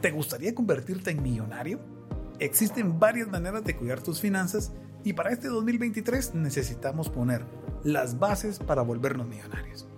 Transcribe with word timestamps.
¿Te 0.00 0.10
gustaría 0.10 0.54
convertirte 0.54 1.10
en 1.10 1.22
millonario? 1.22 1.80
Existen 2.38 2.98
varias 2.98 3.28
maneras 3.28 3.64
de 3.64 3.76
cuidar 3.76 4.00
tus 4.00 4.20
finanzas 4.20 4.72
y 5.04 5.14
para 5.14 5.30
este 5.30 5.48
2023 5.48 6.34
necesitamos 6.34 7.08
poner 7.08 7.44
las 7.82 8.18
bases 8.18 8.58
para 8.58 8.82
volvernos 8.82 9.26
millonarios. 9.26 9.88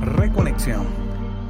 Reconexión. 0.00 0.86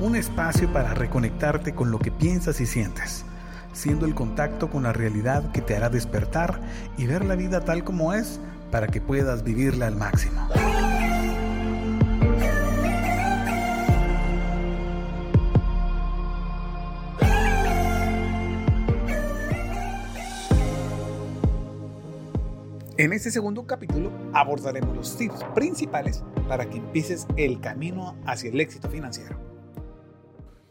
Un 0.01 0.17
espacio 0.17 0.71
para 0.71 0.93
reconectarte 0.93 1.75
con 1.75 1.91
lo 1.91 1.99
que 1.99 2.11
piensas 2.11 2.61
y 2.61 2.67
sientes, 2.67 3.25
siendo 3.73 4.05
el 4.05 4.15
contacto 4.15 4.69
con 4.69 4.83
la 4.83 4.93
realidad 4.93 5.51
que 5.53 5.63
te 5.63 5.75
hará 5.75 5.89
despertar 5.89 6.61
y 6.99 7.07
ver 7.07 7.25
la 7.25 7.37
vida 7.37 7.65
tal 7.65 7.85
como 7.85 8.13
es 8.13 8.39
para 8.71 8.89
que 8.89 9.01
puedas 9.01 9.43
vivirla 9.43 9.87
al 9.87 9.97
máximo. 9.97 10.49
En 22.99 23.13
este 23.13 23.31
segundo 23.31 23.67
capítulo 23.67 24.11
abordaremos 24.33 24.97
los 24.97 25.19
tips 25.19 25.45
principales 25.55 26.25
para 26.49 26.71
que 26.71 26.79
empieces 26.79 27.27
el 27.37 27.61
camino 27.61 28.17
hacia 28.25 28.49
el 28.49 28.59
éxito 28.59 28.89
financiero. 28.89 29.39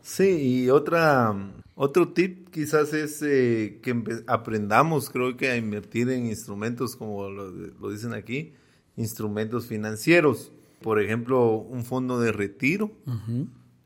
Sí, 0.01 0.63
y 0.63 0.69
otra, 0.71 1.35
otro 1.75 2.13
tip 2.13 2.49
quizás 2.49 2.93
es 2.93 3.21
eh, 3.21 3.79
que 3.83 4.23
aprendamos, 4.25 5.11
creo 5.11 5.37
que 5.37 5.51
a 5.51 5.57
invertir 5.57 6.09
en 6.09 6.25
instrumentos 6.25 6.95
como 6.95 7.29
lo, 7.29 7.91
dicen 7.91 8.13
aquí, 8.13 8.53
instrumentos 8.97 9.67
financieros. 9.67 10.51
Por 10.81 10.99
ejemplo, 10.99 11.51
un 11.51 11.83
fondo 11.85 12.19
de 12.19 12.31
retiro, 12.31 12.91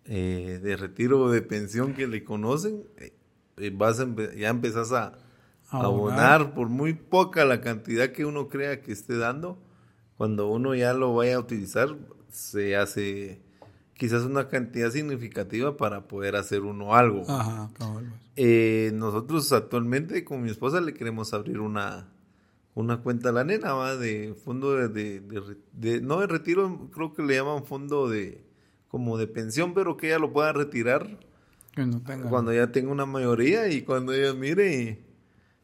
eh, 0.05 0.61
de 0.63 0.77
retiro 0.77 1.29
de 1.29 1.41
pensión 1.41 1.93
que 1.93 2.07
le 2.07 2.23
conocen, 2.23 2.85
eh, 3.57 3.69
vas 3.75 3.97
ya 4.37 4.47
empezás 4.47 4.93
a 4.93 5.28
abonar 5.71 6.53
por 6.53 6.69
muy 6.69 6.93
poca 6.93 7.45
la 7.45 7.61
cantidad 7.61 8.11
que 8.11 8.25
uno 8.25 8.47
crea 8.47 8.81
que 8.81 8.91
esté 8.91 9.17
dando, 9.17 9.57
cuando 10.17 10.49
uno 10.49 10.75
ya 10.75 10.93
lo 10.93 11.15
vaya 11.15 11.35
a 11.35 11.39
utilizar, 11.39 11.95
se 12.29 12.75
hace 12.75 13.41
quizás 13.93 14.23
una 14.23 14.47
cantidad 14.47 14.89
significativa 14.89 15.75
para 15.77 16.07
poder 16.07 16.35
hacer 16.35 16.61
uno 16.61 16.95
algo. 16.95 17.23
Ajá, 17.27 17.69
eh, 18.35 18.91
nosotros 18.93 19.51
actualmente 19.51 20.23
con 20.23 20.41
mi 20.41 20.49
esposa 20.49 20.79
le 20.79 20.93
queremos 20.93 21.33
abrir 21.33 21.59
una, 21.59 22.07
una 22.75 23.01
cuenta 23.01 23.29
a 23.29 23.31
la 23.33 23.43
nena, 23.43 23.73
¿va? 23.73 23.97
De 23.97 24.33
fondo 24.45 24.75
de, 24.75 25.19
de, 25.73 26.01
no 26.01 26.21
de 26.21 26.27
retiro, 26.27 26.89
creo 26.93 27.13
que 27.13 27.21
le 27.21 27.35
llaman 27.35 27.65
fondo 27.65 28.07
de, 28.07 28.41
como 28.87 29.17
de 29.17 29.27
pensión, 29.27 29.73
pero 29.73 29.97
que 29.97 30.07
ella 30.07 30.19
lo 30.19 30.31
pueda 30.31 30.53
retirar 30.53 31.19
cuando 32.29 32.53
ya 32.53 32.71
tenga 32.71 32.91
una 32.91 33.05
mayoría 33.05 33.69
y 33.69 33.81
cuando 33.83 34.13
ella 34.13 34.33
mire 34.33 34.99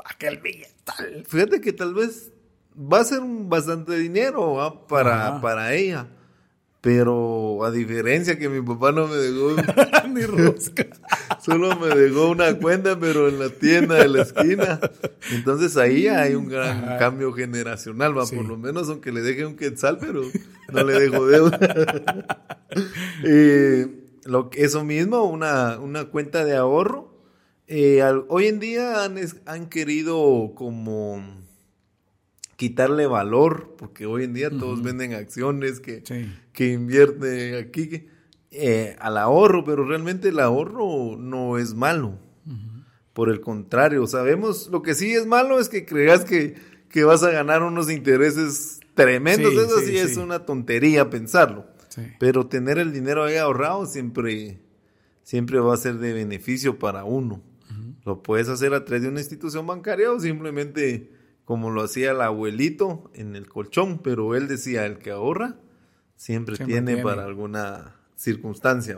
aquel 0.04 0.40
billetal. 0.40 1.26
Fíjate 1.28 1.62
que 1.62 1.74
tal 1.74 1.94
vez 1.94 2.32
va 2.78 3.00
a 3.00 3.04
ser 3.04 3.20
un 3.20 3.50
bastante 3.50 3.98
dinero 3.98 4.86
para, 4.88 5.42
para 5.42 5.74
ella. 5.74 6.08
Pero 6.86 7.66
a 7.66 7.72
diferencia 7.72 8.38
que 8.38 8.48
mi 8.48 8.62
papá 8.62 8.92
no 8.92 9.08
me 9.08 9.16
dejó 9.16 9.56
ni 10.08 10.22
rosca, 10.22 10.86
solo 11.44 11.76
me 11.80 11.88
dejó 11.88 12.30
una 12.30 12.54
cuenta, 12.60 13.00
pero 13.00 13.28
en 13.28 13.40
la 13.40 13.50
tienda 13.50 13.96
de 13.96 14.08
la 14.08 14.22
esquina. 14.22 14.80
Entonces 15.32 15.78
ahí 15.78 16.08
hay 16.08 16.36
un 16.36 16.48
gran 16.48 17.00
cambio 17.00 17.34
generacional, 17.34 18.16
va, 18.16 18.28
por 18.28 18.46
lo 18.46 18.58
menos 18.58 18.88
aunque 18.90 19.12
le 19.12 19.23
deje 19.23 19.48
un 19.48 19.56
quetzal, 19.56 19.98
pero 19.98 20.22
no 20.72 20.84
le 20.84 21.00
dejo 21.00 21.26
deuda. 21.26 21.58
lo, 24.26 24.52
eso 24.54 24.84
mismo, 24.84 25.23
una, 25.23 25.80
una 25.80 26.06
cuenta 26.06 26.46
de 26.46 26.56
ahorro 26.56 27.14
eh, 27.67 28.03
hoy 28.27 28.47
en 28.47 28.59
día 28.59 29.03
han, 29.03 29.69
querido 29.69 30.53
como 30.55 31.23
quitarle 32.55 33.08
valor, 33.08 33.76
porque 33.77 34.05
hoy 34.05 34.23
en 34.23 34.33
día 34.33 34.49
todos 34.49 34.83
venden 34.83 35.14
acciones 35.14 35.80
que, 35.80 36.04
que 36.54 36.71
invierten 36.71 37.55
aquí 37.55 38.08
eh, 38.52 38.95
al 38.99 39.17
ahorro, 39.17 39.65
pero 39.65 39.86
realmente 39.86 40.30
el 40.30 40.39
ahorro 40.39 41.17
no 41.17 41.58
es 41.58 41.73
malo. 41.73 42.20
Por 43.14 43.30
el 43.30 43.39
contrario, 43.39 44.05
sabemos, 44.08 44.67
lo 44.67 44.81
que 44.81 44.93
sí 44.93 45.14
es 45.14 45.25
malo 45.25 45.59
es 45.59 45.70
que 45.70 45.86
creas 45.86 46.25
que, 46.25 46.55
que 46.89 47.05
vas 47.05 47.23
a 47.23 47.31
ganar 47.31 47.64
unos 47.64 47.89
intereses 47.89 48.81
tremendos. 48.93 49.54
Eso 49.54 49.80
sí, 49.80 49.98
es 49.98 50.17
una 50.17 50.45
tontería 50.45 51.09
pensarlo. 51.09 51.65
Pero 52.20 52.48
tener 52.48 52.77
el 52.77 52.92
dinero 52.92 53.23
ahí 53.23 53.37
ahorrado 53.37 53.86
siempre, 53.86 54.59
siempre 55.23 55.59
va 55.59 55.73
a 55.73 55.77
ser 55.77 55.95
de 55.95 56.14
beneficio 56.14 56.77
para 56.77 57.05
uno. 57.05 57.42
Lo 58.05 58.21
puedes 58.21 58.49
hacer 58.49 58.73
a 58.73 58.86
través 58.86 59.02
de 59.02 59.10
una 59.10 59.20
institución 59.20 59.66
bancaria 59.66 60.11
o 60.11 60.20
simplemente 60.20 61.11
como 61.43 61.71
lo 61.71 61.83
hacía 61.83 62.11
el 62.11 62.21
abuelito 62.21 63.10
en 63.14 63.36
el 63.36 63.48
colchón, 63.48 63.99
pero 63.99 64.36
él 64.36 64.48
decía, 64.48 64.86
el 64.86 64.98
que 64.98 65.11
ahorra 65.11 65.55
siempre, 66.16 66.58
tiene, 66.58 66.98
para 66.98 67.26
alguna 67.26 67.95
circunstancia. 68.16 68.98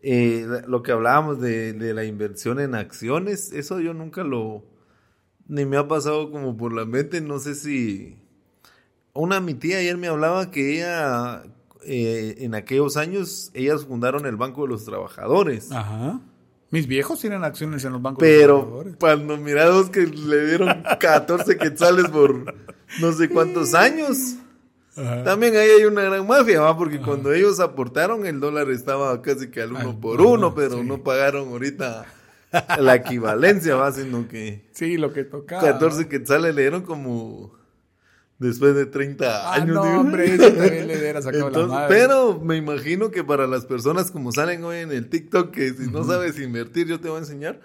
Eh, 0.00 0.46
lo 0.66 0.82
que 0.82 0.92
hablábamos 0.92 1.40
de, 1.40 1.74
la 1.94 2.04
inversión 2.04 2.60
en 2.60 2.74
acciones, 2.74 3.52
eso 3.52 3.80
yo 3.80 3.92
nunca 3.92 4.24
lo, 4.24 4.64
ni 5.48 5.64
me 5.64 5.76
ha 5.76 5.88
pasado 5.88 6.30
como 6.30 6.56
por 6.56 6.72
la 6.72 6.84
mente, 6.84 7.20
no 7.20 7.38
sé 7.38 7.54
si... 7.54 8.22
Una 9.12 9.40
mi 9.40 9.54
tía 9.54 9.78
ayer 9.78 9.96
me 9.96 10.08
hablaba 10.08 10.50
que 10.50 10.76
ella, 10.76 11.42
eh, 11.84 12.36
en 12.40 12.54
aquellos 12.54 12.98
años, 12.98 13.50
ellas 13.54 13.86
fundaron 13.86 14.26
el 14.26 14.36
Banco 14.36 14.62
de 14.62 14.68
los 14.68 14.84
Trabajadores. 14.84 15.72
Ajá. 15.72 16.20
Mis 16.70 16.86
viejos 16.86 17.20
tienen 17.20 17.44
acciones 17.44 17.84
en 17.84 17.92
los 17.92 18.02
bancos. 18.02 18.20
Pero 18.20 18.84
cuando 18.98 19.36
miramos 19.36 19.88
que 19.90 20.06
le 20.06 20.46
dieron 20.46 20.82
14 20.98 21.56
quetzales 21.56 22.08
por 22.08 22.54
no 23.00 23.12
sé 23.12 23.28
cuántos 23.28 23.74
años. 23.74 24.36
También 25.24 25.54
ahí 25.56 25.68
hay 25.68 25.84
una 25.84 26.02
gran 26.02 26.26
mafia, 26.26 26.60
¿va? 26.62 26.76
Porque 26.76 27.00
cuando 27.00 27.32
ellos 27.32 27.60
aportaron 27.60 28.24
el 28.24 28.40
dólar 28.40 28.70
estaba 28.70 29.20
casi 29.20 29.50
que 29.50 29.60
al 29.60 29.72
uno 29.72 30.00
por 30.00 30.20
uno, 30.22 30.54
pero 30.54 30.82
no 30.82 31.02
pagaron 31.02 31.48
ahorita 31.48 32.06
la 32.78 32.94
equivalencia, 32.94 33.76
¿va? 33.76 33.92
Sino 33.92 34.26
que... 34.26 34.64
Sí, 34.72 34.96
lo 34.96 35.12
que 35.12 35.24
tocaba. 35.24 35.60
14 35.60 36.08
quetzales 36.08 36.54
le 36.54 36.62
dieron 36.62 36.82
como 36.82 37.52
después 38.38 38.74
de 38.74 38.86
30 38.86 39.54
años. 39.54 39.74
No, 39.74 40.00
hombre, 40.00 40.34
eso 40.34 40.52
también 40.52 40.86
le 40.86 40.98
hubiera 40.98 41.22
sacado 41.22 41.50
la 41.50 41.66
madre. 41.66 41.94
Pero 41.94 42.40
me 42.40 42.56
imagino 42.56 43.10
que 43.10 43.24
para 43.24 43.46
las 43.46 43.64
personas 43.64 44.10
como 44.10 44.32
salen 44.32 44.62
hoy 44.64 44.78
en 44.78 44.92
el 44.92 45.08
TikTok, 45.08 45.50
que 45.50 45.72
si 45.72 45.90
no 45.90 46.04
sabes 46.04 46.38
invertir, 46.38 46.86
yo 46.86 47.00
te 47.00 47.08
voy 47.08 47.16
a 47.16 47.20
enseñar, 47.20 47.60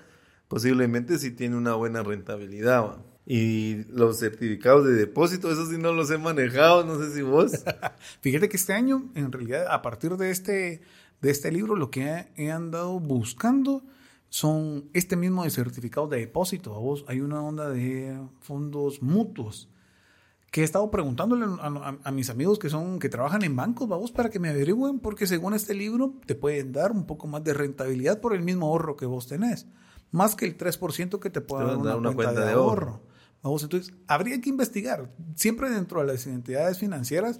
posiblemente 0.48 1.18
sí 1.18 1.32
tiene 1.32 1.58
una 1.58 1.74
buena 1.74 2.04
rentabilidad. 2.04 2.98
Y 3.26 3.86
los 3.90 4.20
certificados 4.20 4.86
de 4.86 4.94
depósito, 4.94 5.52
eso 5.52 5.66
sí 5.68 5.78
no 5.78 5.94
los 5.94 6.10
he 6.10 6.18
manejado, 6.18 6.84
no 6.84 6.98
sé 7.00 7.14
si 7.14 7.22
vos. 7.22 7.52
Fíjate 8.22 8.50
que 8.50 8.58
este 8.58 8.74
año, 8.74 9.10
en 9.16 9.32
realidad, 9.32 9.68
a 9.70 9.82
partir 9.82 10.18
de 10.18 10.32
este, 10.32 10.82
de 11.22 11.32
este 11.32 11.52
libro, 11.52 11.76
lo 11.76 11.92
que 11.92 12.26
he, 12.36 12.52
andado 12.52 13.00
buscando 13.00 13.84
son 14.30 14.90
este 14.94 15.16
mismo 15.16 15.44
de 15.44 15.52
certificados 15.52 16.10
de 16.10 16.18
depósito. 16.18 16.74
Vos 16.74 17.06
hay 17.08 17.22
una 17.22 17.42
onda 17.42 17.70
de 17.70 18.18
fondos 18.40 19.02
mutuos 19.02 19.70
que 20.52 20.62
he 20.62 20.64
estado 20.66 20.92
preguntándole 20.92 21.46
a, 21.62 22.12
mis 22.12 22.30
amigos 22.30 22.60
que 22.60 22.70
son 22.70 23.00
que 23.00 23.08
trabajan 23.08 23.42
en 23.44 23.56
bancos, 23.56 23.88
vamos, 23.88 24.12
para 24.12 24.30
que 24.30 24.38
me 24.38 24.50
averigüen, 24.50 25.00
porque 25.00 25.26
según 25.26 25.54
este 25.54 25.74
libro 25.74 26.16
te 26.26 26.36
pueden 26.36 26.74
dar 26.74 26.92
un 26.92 27.06
poco 27.06 27.26
más 27.26 27.42
de 27.46 27.54
rentabilidad 27.54 28.20
por 28.20 28.36
el 28.36 28.44
mismo 28.44 28.68
ahorro 28.68 28.98
que 28.98 29.06
vos 29.06 29.28
tenés, 29.28 29.66
más 30.12 30.36
que 30.36 30.46
el 30.46 30.58
3% 30.58 31.20
que 31.20 31.30
te 31.30 31.40
puede 31.40 31.66
dar 31.82 31.98
una, 31.98 32.14
cuenta, 32.14 32.46
de, 32.46 32.52
ahorro. 32.52 33.02
Vamos, 33.42 33.64
entonces 33.64 33.94
habría 34.08 34.42
que 34.42 34.50
investigar. 34.50 35.10
Siempre 35.36 35.70
dentro 35.70 36.02
de 36.02 36.08
las 36.08 36.28
identidades 36.28 36.78
financieras, 36.78 37.40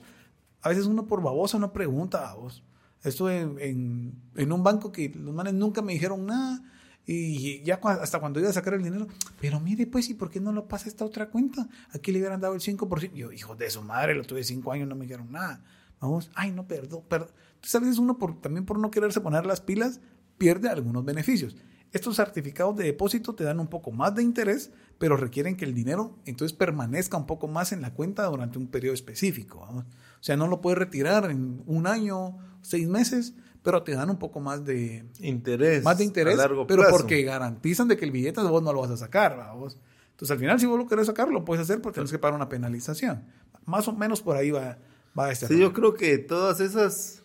a 0.62 0.70
veces 0.70 0.86
uno 0.86 1.06
por 1.06 1.22
babosa 1.22 1.60
no 1.60 1.74
pregunta 1.74 2.32
a 2.32 2.36
vos. 2.36 2.64
Esto 3.04 3.30
en, 3.30 4.16
en 4.36 4.52
un 4.54 4.64
banco 4.64 4.94
que 4.94 5.10
los 5.10 5.34
manes 5.34 5.54
nunca 5.54 5.82
me 5.82 5.92
dijeron 5.92 6.26
nada 6.26 6.64
y 7.06 7.62
ya 7.64 7.80
hasta 7.84 8.20
cuando 8.20 8.40
iba 8.40 8.50
a 8.50 8.54
sacar 8.54 8.76
el 8.76 8.84
dinero, 8.84 9.08
pero 9.40 9.60
mire, 9.60 9.88
pues, 9.88 10.10
¿y 10.10 10.14
por 10.14 10.30
qué 10.30 10.40
no 10.40 10.52
lo 10.52 10.68
pasa 10.68 10.88
esta 10.88 11.04
otra 11.04 11.30
cuenta? 11.30 11.68
Aquí 11.94 12.12
le 12.12 12.20
hubieran 12.20 12.40
dado 12.40 12.54
el 12.54 12.62
5%. 12.62 13.14
Yo, 13.14 13.32
hijo 13.32 13.56
de 13.56 13.70
su 13.70 13.82
madre, 13.82 14.16
lo 14.16 14.24
tuve 14.24 14.44
cinco 14.44 14.72
años, 14.72 14.88
no 14.88 14.96
me 14.96 15.06
dijeron 15.06 15.32
nada. 15.32 15.64
Vamos, 16.00 16.32
ay, 16.36 16.52
no, 16.52 16.68
perdón, 16.68 17.04
perdón. 17.08 17.30
Entonces, 17.56 17.76
a 17.76 17.80
veces 17.80 17.98
uno, 17.98 18.18
por, 18.18 18.40
también 18.40 18.66
por 18.66 18.80
no 18.80 18.92
quererse 18.92 19.22
poner 19.22 19.46
las 19.46 19.62
pilas, 19.62 20.00
pierde 20.38 20.70
algunos 20.70 21.04
beneficios. 21.04 21.56
Estos 21.92 22.16
certificados 22.16 22.78
de 22.78 22.86
depósito 22.86 23.36
te 23.36 23.44
dan 23.44 23.60
un 23.60 23.68
poco 23.68 23.92
más 23.92 24.16
de 24.16 24.24
interés, 24.24 24.72
pero 24.98 25.18
requieren 25.18 25.58
que 25.58 25.66
el 25.66 25.74
dinero 25.74 26.18
entonces 26.26 26.56
permanezca 26.58 27.18
un 27.18 27.26
poco 27.26 27.48
más 27.48 27.74
en 27.74 27.82
la 27.82 27.94
cuenta 27.94 28.26
durante 28.28 28.58
un 28.58 28.68
periodo 28.68 28.94
específico. 28.94 29.60
O 29.60 29.84
sea, 30.22 30.38
no 30.38 30.48
lo 30.48 30.62
puedes 30.62 30.80
retirar 30.80 31.30
en 31.30 31.62
un 31.66 31.88
año, 31.88 32.38
seis 32.62 32.88
meses, 32.88 33.34
pero 33.64 33.84
te 33.84 33.94
dan 33.94 34.10
un 34.10 34.18
poco 34.18 34.40
más 34.40 34.66
de 34.66 35.06
interés. 35.20 35.84
Más 35.84 35.98
de 35.98 36.04
interés, 36.04 36.38
pero 36.68 36.84
porque 36.90 37.22
garantizan 37.24 37.88
de 37.88 37.98
que 37.98 38.06
el 38.06 38.12
billete 38.12 38.42
vos 38.42 38.64
no 38.64 38.74
lo 38.74 38.82
vas 38.82 38.92
a 38.92 38.98
sacar, 38.98 39.38
vos. 39.56 39.78
Entonces, 40.12 40.32
al 40.32 40.40
final, 40.40 40.60
si 40.60 40.66
vos 40.68 40.78
lo 40.78 40.88
querés 40.88 41.08
sacar, 41.08 41.30
lo 41.30 41.46
puedes 41.46 41.64
hacer 41.64 41.82
porque 41.82 41.96
tienes 41.96 42.12
que 42.12 42.20
pagar 42.20 42.36
una 42.36 42.48
penalización. 42.50 43.24
Más 43.66 43.88
o 43.88 43.94
menos 43.94 44.22
por 44.22 44.36
ahí 44.36 44.52
va, 44.52 44.78
va 45.18 45.32
este. 45.32 45.48
Sí, 45.48 45.58
yo 45.58 45.74
creo 45.74 45.94
que 45.94 46.18
todas 46.20 46.60
esas, 46.60 47.24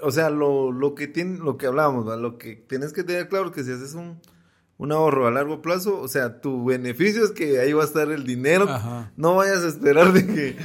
o 0.00 0.10
sea, 0.10 0.30
lo, 0.30 0.72
lo 0.72 0.94
que 0.94 1.06
tiene, 1.06 1.38
lo 1.38 1.56
que 1.56 1.66
hablábamos, 1.66 2.08
¿va? 2.08 2.16
lo 2.16 2.38
que 2.38 2.56
tienes 2.56 2.92
que 2.92 3.04
tener 3.04 3.28
claro 3.28 3.46
es 3.46 3.52
que 3.52 3.64
si 3.64 3.70
haces 3.70 3.94
un, 3.94 4.20
un 4.82 4.90
ahorro 4.90 5.28
a 5.28 5.30
largo 5.30 5.62
plazo, 5.62 6.00
o 6.00 6.08
sea, 6.08 6.40
tu 6.40 6.64
beneficio 6.64 7.24
es 7.24 7.30
que 7.30 7.60
ahí 7.60 7.72
va 7.72 7.82
a 7.82 7.86
estar 7.86 8.10
el 8.10 8.24
dinero. 8.24 8.66
Ajá. 8.68 9.12
No 9.16 9.36
vayas 9.36 9.62
a 9.62 9.68
esperar 9.68 10.12
de 10.12 10.26
que, 10.26 10.56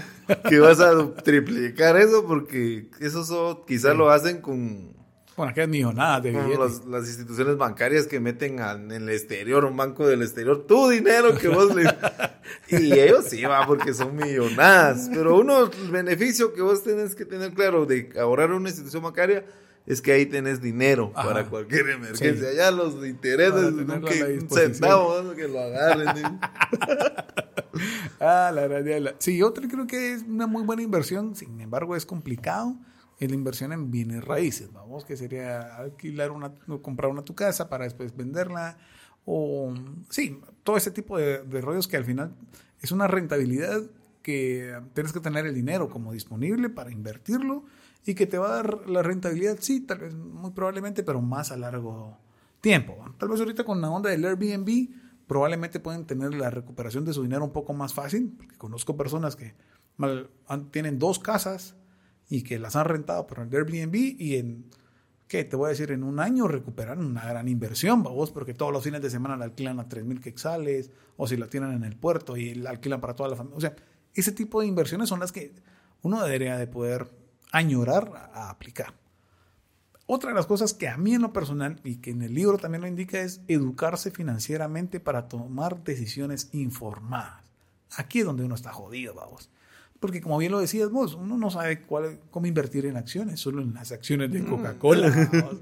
que 0.50 0.60
vas 0.60 0.80
a 0.80 1.14
triplicar 1.24 1.98
eso, 1.98 2.26
porque 2.26 2.90
eso 3.00 3.24
so- 3.24 3.64
quizás 3.68 3.96
lo 3.96 4.10
hacen 4.10 4.42
con, 4.42 4.96
Bueno, 5.36 5.54
es 5.56 5.68
millonadas 5.70 6.24
de 6.24 6.34
con 6.34 6.50
las, 6.60 6.84
las 6.86 7.08
instituciones 7.08 7.58
bancarias 7.58 8.08
que 8.08 8.20
meten 8.20 8.60
a- 8.60 8.72
en 8.72 8.92
el 8.92 9.10
exterior, 9.10 9.66
un 9.66 9.78
banco 9.78 10.08
del 10.08 10.24
exterior, 10.24 10.66
tu 10.66 10.90
dinero 10.90 11.38
que 11.38 11.48
vos 11.50 11.76
le... 11.76 11.84
y 12.70 12.94
ellos 13.00 13.26
sí, 13.30 13.44
va, 13.44 13.68
porque 13.68 13.94
son 13.94 14.16
millonadas. 14.16 15.10
Pero 15.14 15.38
uno, 15.38 15.66
el 15.66 15.92
beneficio 15.92 16.54
que 16.54 16.64
vos 16.64 16.82
tenés 16.84 17.14
que 17.14 17.26
tener 17.26 17.52
claro 17.54 17.86
de 17.86 18.10
ahorrar 18.20 18.52
una 18.52 18.70
institución 18.70 19.04
bancaria 19.04 19.46
es 19.88 20.02
que 20.02 20.12
ahí 20.12 20.26
tenés 20.26 20.62
dinero 20.62 21.14
Ajá. 21.16 21.30
para 21.30 21.50
cualquier 21.50 21.90
emergencia. 21.90 22.50
Sí. 22.52 22.58
Ya 22.58 22.72
los 22.72 22.96
intereses, 23.06 23.54
Para 23.54 23.72
no 23.72 23.78
tenerlo 23.78 24.08
que 24.10 24.22
a 24.22 24.28
la 24.28 24.34
un 24.34 24.50
centavo, 24.50 25.34
que 25.34 25.48
lo 25.48 25.60
agarren. 25.60 26.22
¿no? 26.24 26.40
Ah, 28.20 28.52
la 28.54 28.64
gradiela. 28.64 29.14
Sí, 29.20 29.38
yo 29.38 29.54
creo 29.54 29.86
que 29.86 30.14
es 30.14 30.24
una 30.24 30.48
muy 30.48 30.64
buena 30.64 30.82
inversión, 30.82 31.36
sin 31.36 31.62
embargo 31.62 31.96
es 31.96 32.06
complicado. 32.08 32.76
Es 33.20 33.30
la 33.30 33.36
inversión 33.36 33.72
en 33.72 33.92
bienes 33.92 34.24
raíces, 34.24 34.74
vamos, 34.74 35.06
que 35.06 35.16
sería 35.16 35.76
alquilar 35.76 36.32
una, 36.32 36.54
o 36.68 36.82
comprar 36.82 37.12
una 37.12 37.24
tu 37.24 37.36
casa 37.36 37.70
para 37.70 37.84
después 37.84 38.16
venderla, 38.16 38.78
o 39.26 39.74
sí, 40.10 40.40
todo 40.64 40.78
ese 40.78 40.90
tipo 40.92 41.18
de, 41.18 41.44
de 41.44 41.62
rollos 41.62 41.88
que 41.88 41.98
al 41.98 42.06
final 42.06 42.36
es 42.82 42.92
una 42.92 43.08
rentabilidad 43.08 43.84
que 44.24 44.76
tienes 44.94 45.14
que 45.14 45.20
tener 45.20 45.46
el 45.46 45.56
dinero 45.56 45.90
como 45.90 46.14
disponible 46.14 46.70
para 46.70 46.92
invertirlo 46.92 47.64
y 48.08 48.16
que 48.16 48.26
te 48.26 48.38
va 48.38 48.48
a 48.48 48.56
dar 48.56 48.90
la 48.90 49.04
rentabilidad, 49.04 49.58
sí, 49.60 49.82
tal 49.82 50.00
vez 50.00 50.16
muy 50.16 50.52
probablemente, 50.52 51.04
pero 51.04 51.22
más 51.22 51.52
a 51.52 51.58
largo 51.58 52.18
tiempo. 52.62 52.98
Tal 53.20 53.28
vez 53.28 53.40
ahorita 53.40 53.66
con 53.66 53.82
la 53.82 53.90
onda 53.90 54.10
del 54.10 54.24
Airbnb 54.24 54.90
probablemente 55.28 55.82
pueden 55.82 56.06
tener 56.06 56.34
la 56.34 56.50
recuperación 56.50 57.04
de 57.04 57.12
su 57.12 57.22
dinero 57.22 57.44
un 57.44 57.52
poco 57.52 57.74
más 57.74 57.94
fácil, 57.94 58.34
porque 58.38 58.56
conozco 58.56 58.96
personas 58.96 59.36
que 59.36 59.56
tienen 60.72 61.00
dos 61.00 61.20
casas 61.20 61.76
y 62.30 62.44
que 62.44 62.60
las 62.60 62.78
han 62.78 62.86
rentado 62.86 63.28
por 63.28 63.40
el 63.40 63.54
Airbnb 63.54 63.96
y 63.96 64.38
en, 64.38 64.66
¿qué? 65.28 65.44
Te 65.44 65.58
voy 65.58 65.66
a 65.66 65.70
decir, 65.72 65.92
en 65.92 66.04
un 66.04 66.22
año 66.22 66.48
recuperan 66.48 67.04
una 67.04 67.26
gran 67.26 67.50
inversión, 67.50 68.04
vos, 68.04 68.32
porque 68.32 68.54
todos 68.54 68.72
los 68.72 68.86
fines 68.86 69.02
de 69.02 69.10
semana 69.10 69.36
la 69.36 69.44
alquilan 69.44 69.82
a 69.82 69.90
3.000 69.90 70.22
quetzales, 70.22 70.92
o 71.18 71.28
si 71.28 71.36
la 71.36 71.48
tienen 71.48 71.74
en 71.74 71.84
el 71.84 71.98
puerto 71.98 72.38
y 72.38 72.56
la 72.56 72.70
alquilan 72.70 73.02
para 73.02 73.18
toda 73.18 73.28
la 73.30 73.36
familia. 73.36 73.58
O 73.58 73.62
sea, 73.62 73.76
ese 74.14 74.32
tipo 74.32 74.62
de 74.62 74.68
inversiones 74.68 75.10
son 75.10 75.20
las 75.20 75.34
que 75.34 75.54
uno 76.04 76.24
debería 76.24 76.58
de 76.58 76.68
poder 76.68 77.27
añorar 77.52 78.30
a, 78.34 78.50
aplicar. 78.50 78.94
Otra 80.06 80.30
de 80.30 80.36
las 80.36 80.46
cosas 80.46 80.74
que 80.74 80.88
a 80.88 80.98
mí 80.98 81.14
en 81.16 81.22
lo 81.22 81.34
personal 81.34 81.80
y 81.84 81.98
que 81.98 82.12
en 82.12 82.22
el 82.22 82.34
libro 82.34 82.58
también 82.58 82.82
lo 82.82 82.88
indica 82.88 83.20
es 83.20 83.42
educarse 83.48 84.10
financieramente 84.12 85.00
para 85.00 85.28
tomar 85.28 85.84
decisiones 85.84 86.50
informadas. 86.54 87.42
Aquí 87.98 88.20
es 88.20 88.26
donde 88.26 88.44
uno 88.44 88.56
está 88.56 88.72
jodido, 88.72 89.14
vamos. 89.16 89.50
Porque 90.00 90.22
como 90.22 90.38
bien 90.38 90.52
lo 90.52 90.60
decías 90.60 90.92
vos, 90.92 91.16
uno 91.16 91.38
no 91.38 91.50
sabe 91.50 91.82
cuál, 91.82 92.20
cómo 92.32 92.46
invertir 92.46 92.86
en 92.86 92.96
acciones, 92.98 93.40
solo 93.40 93.62
en 93.62 93.74
las 93.74 93.92
acciones 93.92 94.32
de 94.32 94.46
Coca-Cola. 94.46 95.10
vamos. 95.34 95.56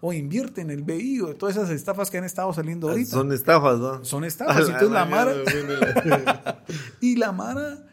o 0.00 0.12
invierte 0.14 0.62
en 0.62 0.70
el 0.70 0.82
BI 0.82 1.20
o 1.20 1.34
todas 1.34 1.56
esas 1.56 1.68
estafas 1.70 2.10
que 2.10 2.16
han 2.16 2.24
estado 2.24 2.52
saliendo 2.54 2.88
ahorita. 2.88 3.10
Son 3.10 3.30
estafas, 3.32 3.78
¿no? 3.78 4.02
Son 4.04 4.24
estafas. 4.24 4.60
Entonces 4.68 4.90
la 4.90 5.04
mañana 5.04 5.32
Mara- 5.34 6.04
la- 6.04 6.58
Y 7.02 7.16
la 7.16 7.32
Mara, 7.32 7.86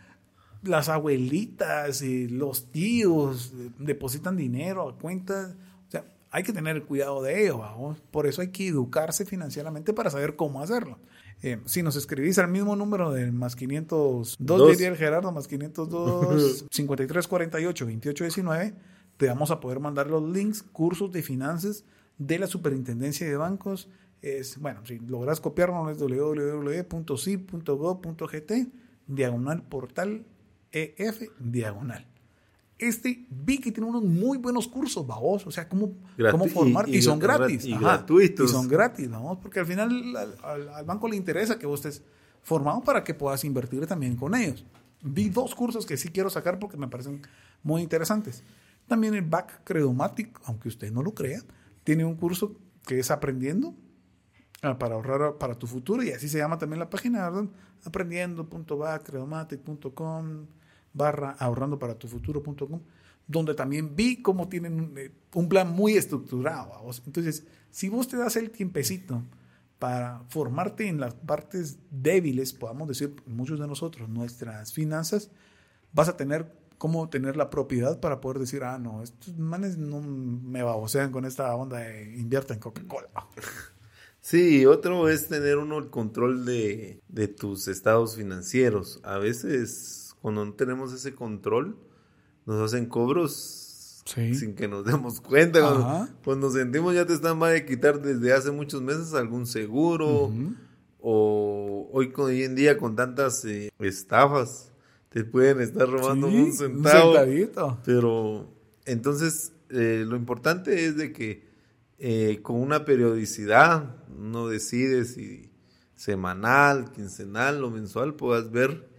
las 0.63 0.89
abuelitas, 0.89 2.01
eh, 2.01 2.27
los 2.29 2.71
tíos, 2.71 3.53
eh, 3.55 3.71
depositan 3.79 4.35
dinero 4.35 4.89
a 4.89 4.97
cuentas. 4.97 5.55
O 5.87 5.91
sea, 5.91 6.05
hay 6.31 6.43
que 6.43 6.53
tener 6.53 6.83
cuidado 6.83 7.21
de 7.21 7.43
ello, 7.43 7.59
vamos. 7.59 7.99
Por 8.11 8.27
eso 8.27 8.41
hay 8.41 8.49
que 8.49 8.67
educarse 8.67 9.25
financieramente 9.25 9.93
para 9.93 10.09
saber 10.09 10.35
cómo 10.35 10.61
hacerlo. 10.61 10.99
Eh, 11.43 11.59
si 11.65 11.83
nos 11.83 11.95
escribís 11.95 12.39
al 12.39 12.47
mismo 12.47 12.75
número 12.75 13.11
del 13.11 13.31
más 13.31 13.55
502, 13.55 14.37
Dos. 14.39 14.71
diría 14.71 14.87
el 14.87 14.97
Gerardo, 14.97 15.31
más 15.31 15.47
502, 15.47 16.65
5348, 16.71 17.85
2819, 17.85 18.73
te 19.17 19.27
vamos 19.27 19.51
a 19.51 19.59
poder 19.59 19.79
mandar 19.79 20.07
los 20.07 20.23
links, 20.23 20.63
cursos 20.63 21.11
de 21.11 21.21
finanzas 21.21 21.85
de 22.17 22.39
la 22.39 22.47
Superintendencia 22.47 23.27
de 23.27 23.37
Bancos. 23.37 23.87
Es, 24.23 24.57
bueno, 24.59 24.83
si 24.83 24.97
logras 24.97 25.39
copiarlo 25.39 25.91
es 25.91 25.99
www.cip.gov.gt, 25.99 27.11
diagonal 29.05 29.61
portal 29.61 30.25
EF, 30.71 31.23
diagonal. 31.39 32.05
Este 32.79 33.25
vi 33.29 33.57
que 33.57 33.71
tiene 33.71 33.89
unos 33.89 34.03
muy 34.03 34.37
buenos 34.37 34.67
cursos, 34.67 35.05
vamos, 35.07 35.47
o 35.47 35.51
sea, 35.51 35.67
cómo, 35.67 35.93
cómo 36.31 36.45
formar, 36.53 36.87
y- 36.87 37.01
son 37.01 37.19
gra- 37.19 37.37
gratis. 37.37 37.65
y 37.65 37.73
ajá, 37.73 37.81
gratuitos. 37.81 38.49
Y 38.49 38.53
son 38.53 38.67
gratis, 38.67 39.09
vamos, 39.09 39.39
porque 39.41 39.59
al 39.61 39.65
final 39.65 40.15
al, 40.15 40.35
al- 40.43 40.69
al 40.69 40.85
banco 40.85 41.07
le 41.07 41.15
interesa 41.15 41.57
que 41.57 41.65
vos 41.65 41.83
estés 41.85 42.03
formado 42.43 42.81
para 42.83 43.03
que 43.03 43.15
puedas 43.15 43.43
invertir 43.45 43.87
también 43.87 44.15
con 44.15 44.35
ellos. 44.35 44.63
Vi 45.01 45.29
dos 45.29 45.55
cursos 45.55 45.85
que 45.87 45.97
sí 45.97 46.09
quiero 46.09 46.29
sacar 46.29 46.59
porque 46.59 46.77
me 46.77 46.87
parecen 46.87 47.21
muy 47.63 47.81
interesantes. 47.81 48.43
También 48.87 49.15
el 49.15 49.23
Back 49.23 49.61
Credomatic, 49.63 50.39
aunque 50.45 50.67
usted 50.69 50.91
no 50.91 51.01
lo 51.01 51.13
crea, 51.13 51.41
tiene 51.83 52.05
un 52.05 52.15
curso 52.15 52.55
que 52.85 52.99
es 52.99 53.09
aprendiendo 53.11 53.73
para 54.61 54.95
ahorrar 54.95 55.37
para 55.37 55.55
tu 55.55 55.67
futuro 55.67 56.03
y 56.03 56.11
así 56.11 56.27
se 56.27 56.39
llama 56.39 56.57
también 56.57 56.79
la 56.79 56.89
página, 56.89 57.29
¿verdad? 57.29 57.47
Aprendiendo.backcredomatic.com 57.85 60.47
barra 60.93 61.35
ahorrando 61.39 61.77
para 61.77 61.93
tu 61.95 62.07
futuro.com 62.07 62.81
donde 63.27 63.53
también 63.53 63.95
vi 63.95 64.21
cómo 64.21 64.47
tienen 64.47 64.79
un, 64.79 64.97
eh, 64.97 65.11
plan 65.49 65.71
muy 65.71 65.93
estructurado. 65.93 66.69
¿vamos? 66.69 67.03
Entonces, 67.05 67.45
si 67.69 67.89
vos 67.89 68.07
te 68.07 68.17
das 68.17 68.35
el 68.37 68.51
tiempecito 68.51 69.21
para 69.79 70.23
formarte 70.29 70.87
en 70.87 70.99
las 70.99 71.13
partes 71.13 71.77
débiles, 71.91 72.53
podamos 72.53 72.87
decir 72.87 73.15
muchos 73.27 73.59
de 73.59 73.67
nosotros, 73.67 74.09
nuestras 74.09 74.73
finanzas, 74.73 75.29
vas 75.93 76.07
a 76.07 76.17
tener 76.17 76.55
cómo 76.77 77.09
tener 77.09 77.35
la 77.35 77.49
propiedad 77.49 77.99
para 77.99 78.21
poder 78.21 78.39
decir, 78.39 78.63
ah, 78.63 78.79
no, 78.79 79.03
estos 79.03 79.37
manes 79.37 79.77
no 79.77 79.99
me 79.99 80.63
babosean 80.63 81.11
con 81.11 81.25
esta 81.25 81.53
onda 81.55 81.79
de 81.79 82.17
invierta 82.17 82.53
en 82.53 82.59
Coca-Cola. 82.59 83.09
Sí, 84.21 84.65
otro 84.65 85.07
es 85.07 85.27
tener 85.29 85.57
uno 85.57 85.77
el 85.77 85.89
control 85.89 86.45
de, 86.45 87.01
de 87.07 87.27
tus 87.27 87.67
estados 87.67 88.15
financieros. 88.17 88.99
A 89.03 89.17
veces, 89.17 90.13
cuando 90.21 90.43
no 90.45 90.53
tenemos 90.53 90.91
ese 90.93 91.15
control, 91.15 91.77
nos 92.45 92.61
hacen 92.61 92.87
cobros 92.87 93.63
Sí. 94.05 94.35
sin 94.35 94.55
que 94.55 94.67
nos 94.69 94.85
demos 94.85 95.19
cuenta. 95.19 95.59
Cuando, 95.61 96.07
cuando 96.23 96.49
sentimos 96.51 96.95
ya 96.95 97.05
te 97.05 97.13
están 97.13 97.41
va 97.41 97.51
a 97.51 97.65
quitar 97.65 98.01
desde 98.01 98.31
hace 98.33 98.51
muchos 98.51 98.81
meses 98.81 99.13
algún 99.13 99.45
seguro. 99.45 100.31
O 100.99 101.89
hoy, 101.91 102.11
con- 102.11 102.25
hoy 102.27 102.43
en 102.43 102.55
día 102.55 102.77
con 102.77 102.95
tantas 102.95 103.43
eh, 103.45 103.69
estafas, 103.79 104.71
te 105.09 105.23
pueden 105.23 105.61
estar 105.61 105.87
robando 105.89 106.29
Sí, 106.29 106.37
un 106.37 106.53
centavo. 106.53 107.13
centavito. 107.13 107.79
Pero 107.85 108.49
entonces 108.85 109.51
eh, 109.69 110.03
lo 110.07 110.15
importante 110.15 110.85
es 110.85 110.95
de 110.97 111.11
que 111.13 111.46
eh, 111.99 112.39
con 112.43 112.57
una 112.61 112.85
periodicidad 112.85 114.05
no 114.09 114.47
decides 114.47 115.13
si 115.15 115.51
semanal, 115.95 116.91
quincenal 116.91 117.63
o 117.63 117.71
mensual 117.71 118.15
puedas 118.15 118.51
ver 118.51 118.89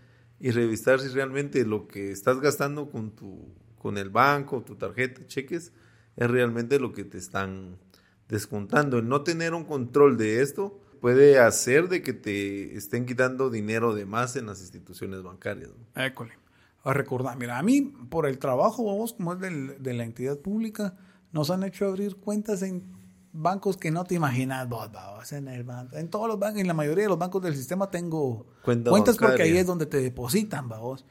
y 0.41 0.51
revisar 0.51 1.01
si 1.01 1.09
realmente 1.09 1.65
lo 1.65 1.87
que 1.89 2.11
estás 2.11 2.41
gastando 2.41 2.91
con 2.91 3.13
tu 3.15 3.55
con 3.77 3.97
el 3.97 4.11
banco, 4.11 4.63
tu 4.63 4.75
tarjeta, 4.75 5.25
cheques, 5.27 5.73
es 6.17 6.31
realmente 6.31 6.81
lo 6.81 6.93
que 6.93 7.05
te 7.05 7.17
están 7.17 7.79
descontando. 8.29 8.99
El 8.99 9.09
no 9.09 9.23
tener 9.23 9.55
un 9.55 9.65
control 9.65 10.17
de 10.17 10.43
esto 10.43 10.81
puede 11.01 11.39
hacer 11.39 11.89
de 11.89 12.03
que 12.03 12.13
te 12.13 12.77
estén 12.77 13.07
quitando 13.07 13.51
dinero 13.51 13.95
de 13.95 14.05
más 14.05 14.35
en 14.35 14.47
las 14.47 14.61
instituciones 14.61 15.23
bancarias. 15.23 15.69
¿no? 15.71 15.77
A 16.83 16.93
recordar, 16.93 17.39
mira, 17.39 17.57
a 17.59 17.63
mí, 17.63 17.83
por 18.11 18.27
el 18.27 18.39
trabajo, 18.39 18.85
vamos, 18.85 19.13
como 19.13 19.35
es 19.35 19.39
del- 19.41 19.81
de 19.81 19.95
la 19.95 20.03
entidad 20.03 20.39
pública, 20.39 20.97
nos 21.33 21.51
han 21.51 21.63
hecho 21.65 21.87
abrir 21.87 22.17
cuentas 22.17 22.63
en 22.63 22.83
bancos 23.33 23.77
que 23.77 23.91
no 23.91 24.05
te 24.05 24.15
imaginas 24.15 24.69
vos, 24.69 24.91
vamos, 24.93 25.33
en 25.33 25.49
el 25.49 25.65
banco. 25.65 25.97
En 25.97 26.09
todos 26.09 26.29
los 26.29 26.39
bancos, 26.39 26.61
en 26.61 26.67
la 26.67 26.75
mayoría 26.75 27.05
de 27.05 27.09
los 27.11 27.19
bancos 27.19 27.43
del 27.43 27.57
sistema 27.57 27.91
tengo 27.91 28.47
Cuenta 28.65 28.91
cuentas 28.91 29.17
porque 29.17 29.43
ahí 29.43 29.57
es 29.57 29.67
donde 29.67 29.87
te 29.87 30.01
depositan, 30.01 30.69
vamos. 30.69 31.05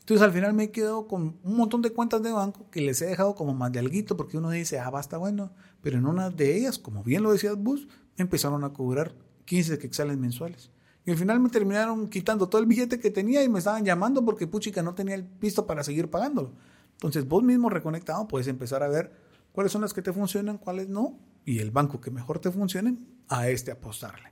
Entonces 0.00 0.24
al 0.24 0.32
final 0.32 0.54
me 0.54 0.64
he 0.64 0.70
quedado 0.70 1.06
con 1.06 1.36
un 1.42 1.56
montón 1.56 1.82
de 1.82 1.90
cuentas 1.90 2.22
de 2.22 2.32
banco 2.32 2.70
que 2.70 2.80
les 2.80 3.02
he 3.02 3.06
dejado 3.06 3.34
como 3.34 3.52
más 3.52 3.70
de 3.72 3.78
alguito 3.78 4.16
porque 4.16 4.38
uno 4.38 4.50
dice, 4.50 4.78
ah, 4.78 4.88
basta 4.88 5.18
bueno. 5.18 5.50
Pero 5.82 5.98
en 5.98 6.06
una 6.06 6.30
de 6.30 6.56
ellas, 6.56 6.78
como 6.78 7.04
bien 7.04 7.22
lo 7.22 7.30
decías 7.30 7.56
vos, 7.58 7.86
empezaron 8.16 8.64
a 8.64 8.72
cobrar 8.72 9.14
15 9.44 9.78
quetzales 9.78 10.16
mensuales. 10.16 10.70
Y 11.04 11.10
al 11.10 11.18
final 11.18 11.40
me 11.40 11.50
terminaron 11.50 12.08
quitando 12.08 12.48
todo 12.48 12.60
el 12.60 12.66
billete 12.66 12.98
que 12.98 13.10
tenía 13.10 13.42
y 13.42 13.48
me 13.48 13.58
estaban 13.58 13.84
llamando 13.84 14.24
porque 14.24 14.46
puchica 14.46 14.82
no 14.82 14.94
tenía 14.94 15.14
el 15.14 15.22
visto 15.22 15.66
para 15.66 15.84
seguir 15.84 16.08
pagándolo. 16.08 16.52
Entonces 16.92 17.28
vos 17.28 17.42
mismo 17.42 17.68
reconectado 17.68 18.26
puedes 18.28 18.48
empezar 18.48 18.82
a 18.82 18.88
ver 18.88 19.12
cuáles 19.58 19.72
son 19.72 19.82
las 19.82 19.92
que 19.92 20.02
te 20.02 20.12
funcionan, 20.12 20.56
cuáles 20.56 20.88
no, 20.88 21.18
y 21.44 21.58
el 21.58 21.72
banco 21.72 22.00
que 22.00 22.12
mejor 22.12 22.38
te 22.38 22.52
funcionen, 22.52 23.08
a 23.26 23.48
este 23.48 23.72
apostarle. 23.72 24.30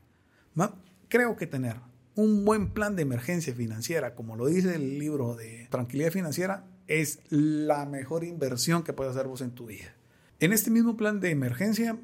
¿Va? 0.57 0.77
Creo 1.09 1.35
que 1.35 1.49
tener 1.49 1.81
un 2.15 2.45
buen 2.45 2.71
plan 2.71 2.95
de 2.95 3.03
emergencia 3.03 3.53
financiera, 3.53 4.15
como 4.15 4.37
lo 4.37 4.47
dice 4.47 4.77
el 4.77 5.01
libro 5.01 5.35
de 5.35 5.67
Tranquilidad 5.69 6.13
Financiera, 6.13 6.65
es 6.87 7.19
la 7.29 7.87
mejor 7.87 8.23
inversión 8.23 8.85
que 8.85 8.93
puedes 8.93 9.17
hacer 9.17 9.27
vos 9.27 9.41
en 9.41 9.51
tu 9.51 9.67
vida. 9.67 9.97
En 10.39 10.53
este 10.53 10.71
mismo 10.71 10.97
plan 10.97 11.19
de 11.19 11.31
emergencia, 11.31 11.99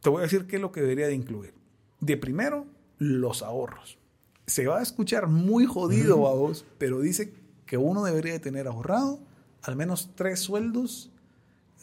te 0.00 0.08
voy 0.08 0.20
a 0.20 0.22
decir 0.22 0.46
qué 0.46 0.54
es 0.54 0.62
lo 0.62 0.70
que 0.70 0.80
debería 0.80 1.08
de 1.08 1.14
incluir. 1.14 1.54
De 1.98 2.16
primero, 2.16 2.68
los 2.98 3.42
ahorros. 3.42 3.98
Se 4.46 4.68
va 4.68 4.78
a 4.78 4.82
escuchar 4.84 5.26
muy 5.26 5.66
jodido 5.66 6.28
a 6.28 6.34
vos, 6.34 6.64
pero 6.78 7.00
dice 7.00 7.34
que 7.66 7.78
uno 7.78 8.04
debería 8.04 8.34
de 8.34 8.38
tener 8.38 8.68
ahorrado 8.68 9.18
al 9.60 9.74
menos 9.74 10.12
tres 10.14 10.38
sueldos 10.38 11.10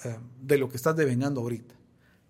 eh, 0.03 0.17
de 0.41 0.57
lo 0.57 0.69
que 0.69 0.77
estás 0.77 0.95
devengando 0.95 1.41
ahorita. 1.41 1.75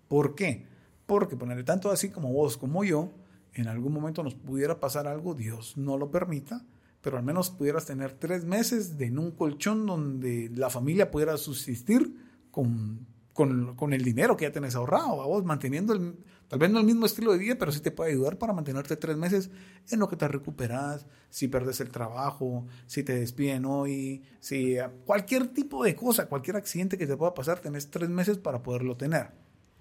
¿Por 0.08 0.34
qué? 0.34 0.66
Porque 1.06 1.36
ponerle 1.36 1.64
tanto 1.64 1.90
así 1.90 2.10
como 2.10 2.32
vos 2.32 2.56
como 2.56 2.84
yo, 2.84 3.10
en 3.54 3.68
algún 3.68 3.92
momento 3.92 4.22
nos 4.22 4.34
pudiera 4.34 4.80
pasar 4.80 5.06
algo, 5.06 5.34
Dios 5.34 5.76
no 5.76 5.98
lo 5.98 6.10
permita, 6.10 6.64
pero 7.00 7.18
al 7.18 7.24
menos 7.24 7.50
pudieras 7.50 7.84
tener 7.84 8.12
tres 8.12 8.44
meses 8.44 8.96
de 8.96 9.06
en 9.06 9.18
un 9.18 9.32
colchón 9.32 9.86
donde 9.86 10.50
la 10.54 10.70
familia 10.70 11.10
pudiera 11.10 11.36
subsistir 11.36 12.16
con, 12.50 13.06
con, 13.32 13.92
el 13.92 14.04
dinero 14.04 14.36
que 14.36 14.44
ya 14.44 14.52
tenés 14.52 14.74
ahorrado, 14.74 15.26
vos 15.26 15.44
manteniendo 15.44 15.94
el, 15.94 16.16
tal 16.48 16.58
vez 16.58 16.70
no 16.70 16.80
el 16.80 16.84
mismo 16.84 17.06
estilo 17.06 17.32
de 17.32 17.38
vida, 17.38 17.56
pero 17.58 17.72
sí 17.72 17.80
te 17.80 17.90
puede 17.90 18.12
ayudar 18.12 18.36
para 18.36 18.52
mantenerte 18.52 18.96
tres 18.96 19.16
meses 19.16 19.50
en 19.90 19.98
lo 19.98 20.08
que 20.08 20.16
te 20.16 20.28
recuperas, 20.28 21.06
si 21.30 21.48
perdes 21.48 21.80
el 21.80 21.90
trabajo, 21.90 22.66
si 22.86 23.02
te 23.02 23.14
despiden 23.14 23.64
hoy, 23.64 24.22
si 24.40 24.76
cualquier 25.06 25.48
tipo 25.48 25.82
de 25.84 25.94
cosa, 25.94 26.26
cualquier 26.26 26.56
accidente 26.56 26.98
que 26.98 27.06
te 27.06 27.16
pueda 27.16 27.32
pasar, 27.34 27.60
tenés 27.60 27.90
tres 27.90 28.10
meses 28.10 28.38
para 28.38 28.62
poderlo 28.62 28.96
tener. 28.96 29.30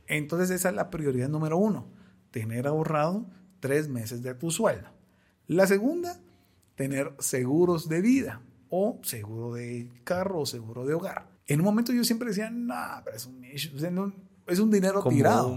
Entonces 0.08 0.50
esa 0.50 0.70
es 0.70 0.75
la 0.75 0.89
prioridad 0.89 1.29
número 1.29 1.58
uno, 1.58 1.88
tener 2.31 2.67
ahorrado 2.67 3.25
tres 3.60 3.89
meses 3.89 4.24
de 4.24 4.34
tu 4.34 4.51
sueldo. 4.51 4.89
La 5.48 5.67
segunda, 5.67 6.22
tener 6.75 7.13
seguros 7.20 7.89
de 7.89 8.01
vida 8.01 8.41
o 8.70 9.00
seguro 9.03 9.53
de 9.53 9.89
carro 10.05 10.41
o 10.41 10.46
seguro 10.46 10.86
de 10.86 10.93
hogar. 10.93 11.30
En 11.51 11.60
un 11.60 11.65
momento 11.65 11.91
yo 11.91 12.05
siempre 12.05 12.29
decía, 12.29 12.50
no, 12.50 12.74
pero 13.03 13.17
es 13.17 13.25
un, 13.25 13.43
es 14.48 14.60
un 14.60 14.72
dinero 14.72 15.03
tirado. 15.03 15.53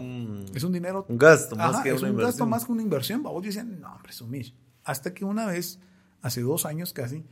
es 0.53 0.65
un 0.65 0.73
dinero. 0.73 1.07
Un 1.09 1.17
gasto 1.17 1.55
más 1.55 1.83
que 1.83 1.91
es 1.91 2.03
un 2.03 2.17
gasto 2.17 2.47
más 2.47 2.65
que 2.65 2.73
una 2.73 2.83
inversión. 2.83 3.23
Yo 3.23 3.41
decía, 3.41 3.63
no, 3.63 3.95
hombre, 3.95 4.11
es 4.11 4.21
un 4.21 4.35
Hasta 4.83 5.15
que 5.15 5.25
una 5.25 5.47
vez, 5.47 5.79
hace 6.21 6.41
dos 6.41 6.67
años 6.67 6.93
casi, 6.93 7.25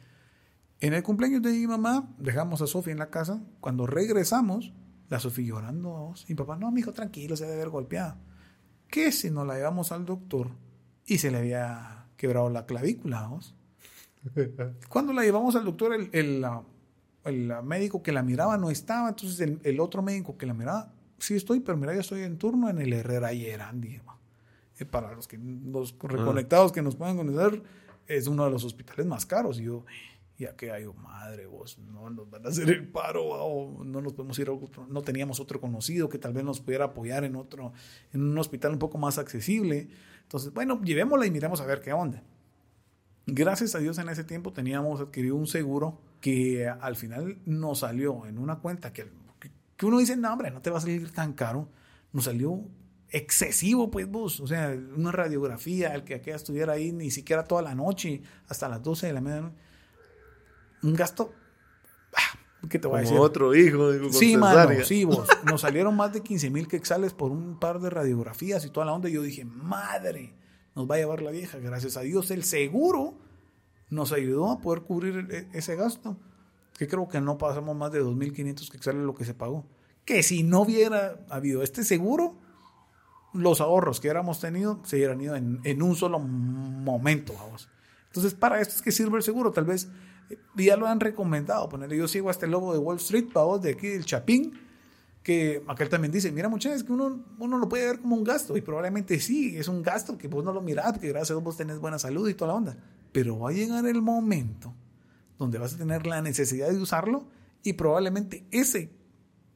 en 0.79 0.95
el 0.95 1.03
cumpleaños 1.03 1.43
de 1.43 1.51
mi 1.51 1.67
mamá, 1.67 2.15
dejamos 2.19 2.63
a 2.63 2.69
Sofía 2.69 2.93
en 2.93 3.01
la 3.01 3.11
casa. 3.11 3.43
Cuando 3.59 3.85
regresamos, 3.89 4.73
la 5.09 5.19
Sofía 5.19 5.49
llorando 5.49 5.91
vos. 5.91 6.25
Y 6.29 6.37
papá, 6.37 6.57
no, 6.57 6.71
mi 6.71 6.83
hijo, 6.83 6.93
tranquilo, 6.93 7.37
se 7.37 7.47
debe 7.47 7.57
haber 7.57 7.71
golpeado. 7.71 8.15
¿Qué 8.87 9.11
si 9.11 9.29
nos 9.33 9.45
la 9.45 9.57
llevamos 9.57 9.91
al 9.91 10.07
doctor 10.07 10.51
y 11.05 11.19
se 11.19 11.33
le 11.33 11.39
había 11.39 12.07
quebrado 12.17 12.49
la 12.49 12.65
clavícula? 12.65 13.27
¿vos? 13.27 13.57
Cuando 14.89 15.13
la 15.13 15.23
llevamos 15.23 15.57
al 15.57 15.65
doctor, 15.65 15.95
el, 15.95 16.11
el, 16.13 16.45
médico 17.63 18.03
que 18.03 18.13
la 18.13 18.23
miraba 18.23 18.57
no 18.59 18.71
estaba, 18.71 19.11
entonces 19.11 19.57
el, 19.63 19.81
otro 19.81 20.03
médico 20.03 20.37
que 20.37 20.47
la 20.47 20.55
miraba, 20.55 20.93
sí 21.19 21.35
estoy, 21.35 21.61
pero 21.61 21.79
mira, 21.79 21.95
yo 21.95 22.01
estoy 22.01 22.23
en 22.23 22.39
turno 22.39 22.69
en 22.69 22.79
el 22.79 22.93
Herrera 22.93 23.33
y 23.33 23.47
Erandi. 23.47 24.01
Eh, 24.79 24.85
para 24.85 25.15
los, 25.15 25.29
que, 25.29 25.39
los 25.39 25.97
reconectados 26.01 26.73
que 26.73 26.83
nos 26.83 26.97
puedan 26.97 27.17
conocer, 27.17 27.63
es 28.07 28.27
uno 28.27 28.45
de 28.45 28.51
los 28.51 28.65
hospitales 28.65 29.07
más 29.07 29.27
caros. 29.27 29.61
Y 29.61 29.65
yo, 29.65 29.85
ya 30.39 30.57
que 30.57 30.73
hay, 30.73 30.85
oh, 30.85 30.95
madre, 30.95 31.47
vos, 31.47 31.79
no 31.79 32.11
nos 32.11 32.29
van 32.31 32.47
a 32.47 32.49
hacer 32.49 32.69
el 32.71 32.89
paro, 32.89 33.25
o 33.25 33.85
no 33.85 34.01
nos 34.01 34.13
podemos 34.13 34.39
ir 34.39 34.49
a 34.49 34.53
otro, 34.53 34.87
no 34.89 35.03
teníamos 35.03 35.41
otro 35.41 35.61
conocido 35.61 36.09
que 36.09 36.19
tal 36.19 36.33
vez 36.33 36.45
nos 36.45 36.61
pudiera 36.61 36.87
apoyar 36.87 37.25
en 37.25 37.37
otro, 37.37 37.73
en 38.13 38.23
un 38.23 38.39
hospital 38.39 38.73
un 38.73 38.79
poco 38.79 38.99
más 38.99 39.19
accesible. 39.19 39.89
Entonces, 40.23 40.53
bueno, 40.53 40.81
llevémosla 40.83 41.27
y 41.27 41.31
miremos 41.31 41.61
a 41.61 41.67
ver 41.67 41.81
qué 41.81 41.93
onda. 41.93 42.23
Gracias 43.27 43.75
a 43.75 43.79
Dios 43.79 43.99
en 43.99 44.09
ese 44.09 44.25
tiempo 44.25 44.53
teníamos 44.53 45.01
adquirido 45.01 45.37
un 45.37 45.47
seguro 45.47 46.01
que 46.21 46.69
al 46.69 46.97
final 46.97 47.39
nos 47.47 47.81
salió 47.81 48.27
en 48.27 48.39
una 48.39 48.57
cuenta 48.59 48.93
que, 48.93 49.07
que 49.77 49.87
uno 49.87 49.99
dice, 49.99 50.17
no, 50.17 50.33
hombre, 50.33 50.51
no 50.51 50.61
te 50.61 50.71
va 50.71 50.79
a 50.79 50.81
salir 50.81 51.13
tan 51.13 51.33
caro. 51.33 51.69
Nos 52.13 52.25
salió 52.25 52.65
excesivo, 53.13 53.91
pues 53.91 54.09
vos. 54.09 54.41
O 54.41 54.47
sea, 54.47 54.77
una 54.97 55.13
radiografía, 55.13 55.95
el 55.95 56.05
que 56.05 56.15
aquella 56.15 56.37
estuviera 56.37 56.73
ahí 56.73 56.93
ni 56.93 57.11
siquiera 57.11 57.45
toda 57.45 57.63
la 57.63 57.75
noche, 57.75 58.23
hasta 58.49 58.69
las 58.69 58.83
12 58.83 59.07
de 59.07 59.13
la 59.13 59.21
medianoche. 59.21 59.57
Un 60.83 60.95
gasto 60.95 61.33
ah, 62.15 62.39
¿Qué 62.69 62.79
te 62.79 62.89
voy 62.89 62.99
a 62.99 63.01
decir? 63.03 63.19
otro 63.19 63.55
hijo. 63.55 63.93
Digo, 63.93 64.13
sí, 64.13 64.37
mano, 64.37 64.83
sí, 64.85 65.05
vos. 65.05 65.29
Nos 65.45 65.61
salieron 65.61 65.95
más 65.95 66.13
de 66.13 66.23
15 66.23 66.51
mil 66.51 66.67
quexales 66.67 67.13
por 67.13 67.31
un 67.31 67.59
par 67.59 67.81
de 67.81 67.91
radiografías 67.91 68.65
y 68.65 68.71
toda 68.71 68.87
la 68.87 68.93
onda. 68.93 69.09
Y 69.09 69.13
yo 69.13 69.23
dije, 69.23 69.45
madre, 69.45 70.35
nos 70.75 70.91
va 70.91 70.97
a 70.97 70.99
llevar 70.99 71.23
la 71.23 71.31
vieja. 71.31 71.59
Gracias 71.59 71.97
a 71.97 72.01
Dios, 72.01 72.31
el 72.31 72.45
seguro 72.45 73.15
nos 73.91 74.13
ayudó 74.13 74.51
a 74.51 74.61
poder 74.61 74.83
cubrir 74.83 75.29
e, 75.31 75.49
ese 75.57 75.77
gasto. 75.77 76.17
Que 76.79 76.89
creo 76.89 77.09
que 77.09 77.21
no 77.21 77.39
pasamos 77.39 77.77
más 77.77 77.93
de 77.93 78.03
2.500 78.03 78.71
que 78.71 78.79
sale 78.79 79.03
lo 79.03 79.15
que 79.15 79.25
se 79.25 79.35
pagó. 79.35 79.67
Que 80.05 80.23
si 80.23 80.43
no 80.43 80.63
hubiera 80.63 81.25
habido 81.29 81.63
este 81.63 81.85
seguro, 81.85 82.37
los 83.35 83.61
ahorros 83.61 84.01
que 84.01 84.09
hubiéramos 84.09 84.41
tenido 84.41 84.81
se 84.85 84.97
hubieran 84.97 85.21
ido 85.21 85.37
en, 85.37 85.83
un 85.83 85.95
solo 85.97 86.19
momento. 86.19 87.35
Vamos. 87.35 87.69
Entonces, 88.07 88.35
para 88.35 88.61
esto 88.61 88.75
es 88.75 88.83
que 88.83 88.91
sirve 88.91 89.19
el 89.19 89.23
seguro. 89.23 89.53
Tal 89.53 89.65
vez 89.65 89.89
eh, 90.31 90.39
ya 90.57 90.77
lo 90.77 90.87
han 90.87 91.01
recomendado. 91.01 91.69
Ponerle, 91.69 91.97
yo 91.97 92.09
sigo 92.09 92.29
a 92.29 92.33
este 92.33 92.47
lobo 92.47 92.73
de 92.73 92.79
Wall 92.79 92.97
Street, 92.97 93.27
vos, 93.33 93.63
de 93.63 93.71
aquí 93.73 93.89
del 93.89 94.05
Chapín 94.05 94.59
que 95.23 95.63
aquel 95.69 95.89
también 95.89 96.13
dice, 96.13 96.33
mira 96.33 96.49
muchachos, 96.49 96.83
que 96.83 96.93
uno, 96.93 97.25
uno 97.39 97.59
lo 97.59 97.69
puede 97.69 97.87
ver 97.87 98.01
como 98.01 98.17
un 98.17 98.25
gasto, 98.25 98.57
y 98.57 98.61
probablemente 98.61 99.21
sí, 99.21 99.57
es 99.57 99.69
un 99.69 99.83
gasto 99.83 100.19
que 100.19 100.29
vos 100.29 100.45
no 100.45 100.53
lo 100.53 100.61
mirás, 100.61 100.93
porque 100.93 101.09
gracias 101.09 101.39
a 101.39 101.41
vos 101.41 101.57
tenés 101.57 101.79
buena 101.79 101.99
salud 101.99 102.29
y 102.29 102.35
toda 102.35 102.53
la 102.53 102.57
onda, 102.57 102.77
pero 103.13 103.39
va 103.39 103.51
a 103.51 103.53
llegar 103.53 103.87
el 103.87 104.03
momento 104.03 104.75
donde 105.39 105.59
vas 105.59 105.75
a 105.75 105.79
tener 105.79 106.07
la 106.07 106.23
necesidad 106.23 106.71
de 106.71 106.79
usarlo 106.79 107.27
y 107.63 107.75
probablemente 107.75 108.47
ese 108.51 108.91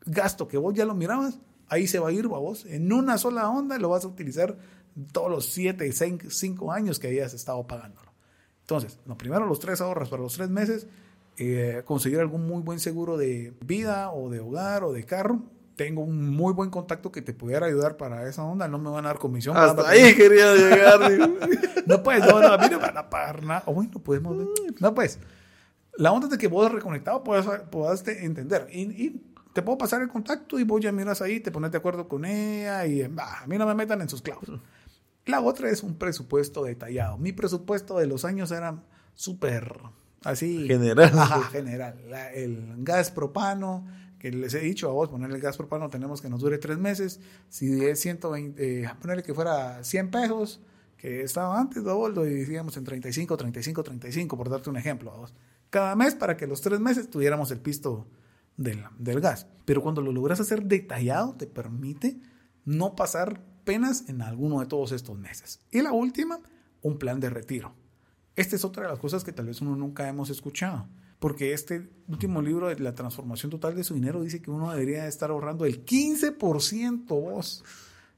gasto 0.05 0.47
que 0.47 0.57
vos 0.57 0.75
ya 0.75 0.85
lo 0.85 0.95
mirabas, 0.95 1.39
ahí 1.69 1.87
se 1.87 1.99
va 1.99 2.11
a 2.11 2.13
ir, 2.13 2.29
vos, 2.29 2.65
en 2.67 2.93
una 2.93 3.19
sola 3.19 3.49
onda 3.49 3.79
lo 3.79 3.89
vas 3.89 4.05
a 4.05 4.09
utilizar 4.09 4.57
todos 5.13 5.31
los 5.31 5.47
7, 5.47 5.91
5 6.29 6.73
años 6.73 6.99
que 6.99 7.09
hayas 7.09 7.35
estado 7.35 7.67
pagándolo. 7.67 8.13
Entonces, 8.61 8.99
lo 9.07 9.17
primero, 9.17 9.47
los 9.47 9.61
tres 9.61 9.81
ahorros 9.81 10.09
para 10.09 10.23
los 10.23 10.35
tres 10.35 10.49
meses, 10.49 10.87
eh, 11.39 11.83
conseguir 11.85 12.19
algún 12.19 12.47
muy 12.47 12.63
buen 12.63 12.81
seguro 12.81 13.17
de 13.17 13.55
vida 13.65 14.11
o 14.11 14.31
de 14.31 14.41
hogar 14.41 14.85
o 14.85 14.93
de 14.93 15.05
carro, 15.05 15.43
tengo 15.77 16.03
un 16.03 16.31
muy 16.31 16.55
buen 16.55 16.71
contacto 16.71 17.13
que 17.13 17.23
te 17.23 17.35
pudiera 17.35 17.67
ayudar 17.67 17.97
para 17.97 18.29
esa 18.29 18.43
onda, 18.43 18.67
no 18.67 18.79
me 18.79 18.91
van 18.91 19.05
a 19.05 19.09
dar 19.09 19.19
comisión. 19.19 19.57
Hasta 19.57 19.89
ahí 19.89 20.15
quería 20.15 20.55
llegar. 20.55 21.01
no 21.87 22.03
pues, 22.03 22.21
no, 22.21 22.41
no, 22.41 22.49
a 22.49 22.59
mí 22.59 22.67
no 22.71 22.79
me 22.79 22.87
van 22.87 22.99
a 22.99 23.11
pagar 23.11 23.43
nada. 23.43 23.63
O 23.67 23.75
bueno, 23.75 23.99
podemos 24.03 24.37
ver. 24.39 24.49
No 24.81 24.95
pues, 24.95 25.21
la 25.99 26.13
onda 26.13 26.29
de 26.29 26.39
que 26.39 26.49
vos 26.49 26.73
reconectado 26.73 27.23
puedas, 27.23 27.47
puedas 27.71 28.07
entender. 28.09 28.69
Y, 28.73 29.23
te 29.53 29.63
puedo 29.63 29.79
pasar 29.79 30.03
el 30.03 30.09
contacto 30.09 30.59
y 30.59 30.65
vos 30.65 30.83
ya 30.83 30.93
miras 30.93 31.23
ahí, 31.23 31.41
te 31.41 31.51
pones 31.51 31.71
de 31.71 31.79
acuerdo 31.79 32.09
con 32.09 32.27
ella 32.27 32.85
y 32.85 33.03
a 33.03 33.09
mí 33.47 33.57
no 33.57 33.67
me 33.67 33.75
metan 33.75 34.03
en 34.03 34.09
sus 34.09 34.21
clavos. 34.21 34.51
La 35.25 35.41
otra 35.41 35.71
es 35.71 35.83
un 35.83 35.97
presupuesto 35.97 36.63
detallado. 36.65 37.17
Mi 37.17 37.33
presupuesto 37.33 37.99
de 37.99 38.07
los 38.07 38.27
años 38.27 38.51
era 38.51 38.83
súper 39.15 39.79
así. 40.25 40.67
General. 40.67 41.19
Ajá, 41.19 41.43
general. 41.45 41.99
el 42.35 42.75
gas 42.79 43.11
propano, 43.11 43.87
que 44.19 44.31
les 44.31 44.55
he 44.55 44.61
dicho 44.61 44.89
a 44.89 44.93
vos, 44.93 45.09
ponerle 45.09 45.37
el 45.37 45.43
gas 45.43 45.57
propano 45.57 45.91
tenemos 45.91 46.21
que 46.21 46.29
nos 46.29 46.41
dure 46.41 46.59
tres 46.59 46.79
meses. 46.79 47.21
Si 47.49 47.85
es 47.85 48.01
120, 48.01 48.83
eh, 48.83 48.91
ponerle 49.01 49.23
que 49.23 49.35
fuera 49.35 49.83
100 49.85 50.11
pesos, 50.11 50.61
que 50.97 51.23
estaba 51.23 51.59
antes 51.59 51.83
boldo, 51.83 52.27
y 52.27 52.31
decíamos 52.35 52.77
en 52.77 52.85
35, 52.85 53.37
35, 53.37 53.83
35, 53.83 54.37
por 54.37 54.49
darte 54.49 54.71
un 54.71 54.77
ejemplo 54.77 55.13
a 55.13 55.17
vos. 55.17 55.35
Cada 55.71 55.95
mes 55.97 56.15
para 56.15 56.37
que 56.37 56.47
los 56.47 56.61
tres 56.61 56.81
meses 56.81 57.11
tuviéramos 57.11 57.51
el 57.51 57.61
pisto 57.61 58.07
del, 58.57 58.85
del 58.99 59.21
gas. 59.21 59.47
Pero 59.65 59.83
cuando 59.83 60.01
lo 60.01 60.13
logras 60.13 60.41
hacer 60.41 60.63
detallado, 60.63 61.35
te 61.35 61.47
permite 61.47 62.19
no 62.65 62.97
pasar 62.97 63.43
penas 63.65 64.09
en 64.09 64.23
alguno 64.23 64.61
de 64.61 64.67
todos 64.67 64.93
estos 64.93 65.19
meses. 65.19 65.61
Y 65.71 65.83
la 65.83 65.93
última, 65.93 66.41
un 66.83 66.99
plan 66.99 67.21
de 67.21 67.31
retiro. 67.31 67.75
Esta 68.37 68.57
es 68.57 68.65
otra 68.65 68.85
de 68.85 68.91
las 68.91 68.99
cosas 68.99 69.25
que 69.25 69.33
tal 69.33 69.47
vez 69.47 69.61
uno 69.61 69.77
nunca 69.77 70.09
hemos 70.09 70.31
escuchado 70.31 70.89
porque 71.19 71.53
este 71.53 71.89
último 72.09 72.43
libro 72.43 72.69
de 72.69 72.79
la 72.79 72.95
transformación 72.95 73.51
total 73.51 73.75
de 73.75 73.85
su 73.85 73.95
dinero 73.95 74.23
dice 74.23 74.41
que 74.41 74.51
uno 74.51 74.71
debería 74.71 75.07
estar 75.07 75.31
ahorrando 75.31 75.65
el 75.65 75.85
15% 75.85 77.07
vos 77.07 77.65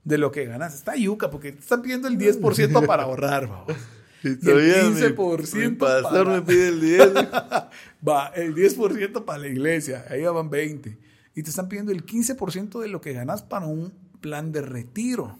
de 0.04 0.18
lo 0.18 0.32
que 0.32 0.46
ganas. 0.46 0.74
Está 0.74 0.96
yuca, 0.96 1.30
porque 1.30 1.52
te 1.52 1.60
están 1.60 1.82
pidiendo 1.82 2.08
el 2.08 2.18
10% 2.18 2.86
para 2.86 3.04
ahorrar, 3.04 3.46
vos. 3.46 3.76
Y, 4.24 4.30
el 4.30 4.36
15% 4.40 5.70
mi, 5.70 5.76
pastor 5.76 6.26
me 6.26 6.42
pide 6.42 6.68
el 6.70 6.80
10. 6.80 7.12
va, 8.08 8.26
el 8.34 8.52
10% 8.52 9.24
para 9.24 9.38
la 9.38 9.46
iglesia, 9.46 10.06
ahí 10.10 10.22
van 10.24 10.50
20. 10.50 10.98
Y 11.36 11.42
te 11.44 11.50
están 11.50 11.68
pidiendo 11.68 11.92
el 11.92 12.04
15% 12.04 12.80
de 12.80 12.88
lo 12.88 13.00
que 13.00 13.12
ganas 13.12 13.44
para 13.44 13.66
un 13.66 13.92
plan 14.20 14.50
de 14.50 14.62
retiro. 14.62 15.38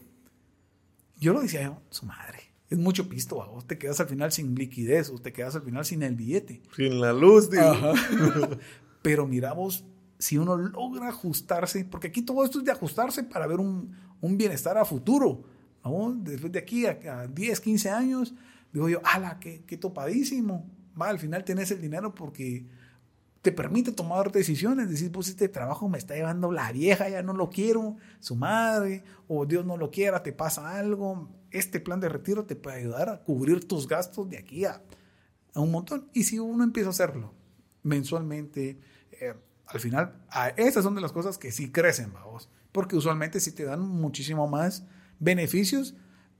Yo 1.19 1.33
lo 1.33 1.41
decía, 1.41 1.77
su 1.91 2.07
madre 2.07 2.38
es 2.70 2.78
mucho 2.78 3.08
pisto, 3.08 3.37
vos 3.37 3.66
te 3.66 3.78
quedas 3.78 4.00
al 4.00 4.08
final 4.08 4.30
sin 4.30 4.54
liquidez 4.54 5.10
o 5.10 5.18
te 5.18 5.32
quedas 5.32 5.56
al 5.56 5.62
final 5.62 5.84
sin 5.84 6.02
el 6.02 6.14
billete. 6.14 6.60
Sin 6.76 7.00
la 7.00 7.12
luz, 7.12 7.50
digo. 7.50 7.64
Pero 9.02 9.26
mira 9.26 9.54
vos, 9.54 9.84
si 10.18 10.37
uno 10.37 10.56
logra 10.56 11.08
ajustarse, 11.08 11.84
porque 11.84 12.08
aquí 12.08 12.22
todo 12.22 12.44
esto 12.44 12.58
es 12.58 12.64
de 12.64 12.72
ajustarse 12.72 13.22
para 13.25 13.46
ver 13.46 13.58
un, 13.58 13.94
bienestar 14.20 14.76
a 14.76 14.84
futuro, 14.84 15.44
¿no? 15.84 16.14
Después 16.18 16.52
de 16.52 16.58
aquí 16.58 16.84
a, 16.84 17.26
10, 17.26 17.60
15 17.60 17.90
años, 17.90 18.34
digo 18.72 18.88
yo, 18.88 19.00
ala, 19.04 19.38
qué, 19.40 19.62
qué 19.66 19.78
topadísimo. 19.78 20.68
Va, 21.00 21.08
al 21.08 21.18
final 21.18 21.44
tenés 21.44 21.70
el 21.70 21.80
dinero 21.80 22.14
porque 22.14 22.66
te 23.42 23.52
permite 23.52 23.92
tomar 23.92 24.33
decisiones, 24.33 24.90
decir, 24.90 25.12
pues 25.12 25.28
este 25.28 25.49
trabajo 25.49 25.88
me 25.88 25.99
está 25.99 26.14
llevando 26.14 26.50
la 26.50 26.73
vieja, 26.73 27.09
ya 27.09 27.23
no 27.23 27.33
lo 27.33 27.50
quiero, 27.50 27.97
su 28.21 28.35
madre, 28.35 29.04
o 29.28 29.47
Dios 29.47 29.64
no 29.64 29.76
lo 29.76 29.90
quiera, 29.90 30.23
te 30.23 30.33
pasa 30.33 30.76
algo, 30.76 31.28
este 31.50 31.80
plan 31.80 32.00
de 32.00 32.09
retiro 32.09 32.45
te 32.45 32.57
puede 32.57 32.78
ayudar 32.78 33.09
a 33.09 33.23
cubrir 33.23 33.66
tus 33.66 33.87
gastos 33.87 34.28
de 34.28 34.38
aquí 34.38 34.64
a, 34.64 34.83
un 35.54 35.71
montón. 35.71 36.09
Y 36.12 36.25
si 36.25 36.38
uno 36.38 36.64
empieza 36.64 36.88
a 36.88 36.90
hacerlo 36.90 37.33
mensualmente, 37.83 38.80
eh, 39.12 39.35
al 39.66 39.80
final, 39.80 40.14
esas 40.57 40.85
son 40.85 40.95
de 40.95 41.00
las 41.00 41.12
cosas 41.12 41.38
que 41.38 41.52
sí 41.52 41.71
crecen, 41.71 42.12
vamos, 42.12 42.49
porque 42.73 42.97
usualmente 42.97 43.40
sí 43.40 43.52
te 43.52 43.64
dan 43.64 43.80
muchísimo 43.80 44.47
más 44.49 44.85
beneficios 45.18 45.95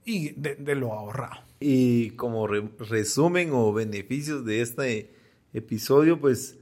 y 0.05 0.29
de, 0.31 0.75
lo 0.75 0.93
ahorrado. 0.93 1.43
Y 1.59 2.11
como 2.11 2.47
resumen 2.47 3.49
o 3.53 3.73
beneficios 3.73 4.45
de 4.45 4.61
este 4.61 5.13
episodio, 5.53 6.19
pues 6.19 6.58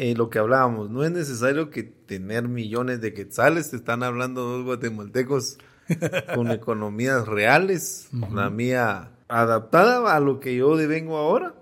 eh, 0.00 0.14
lo 0.14 0.30
que 0.30 0.38
hablábamos, 0.38 0.90
no 0.90 1.02
es 1.02 1.10
necesario 1.10 1.70
que 1.70 1.82
tener 1.82 2.46
millones 2.46 3.00
de 3.00 3.12
quetzales, 3.12 3.70
te 3.70 3.76
están 3.76 4.04
hablando 4.04 4.44
dos 4.44 4.64
guatemaltecos 4.64 5.58
con 6.36 6.52
economías 6.52 7.26
reales, 7.26 8.08
la 8.32 8.48
mía 8.48 9.10
adaptada 9.26 10.14
a 10.14 10.20
lo 10.20 10.38
que 10.38 10.54
yo 10.54 10.76
devengo 10.76 11.16
ahora, 11.16 11.56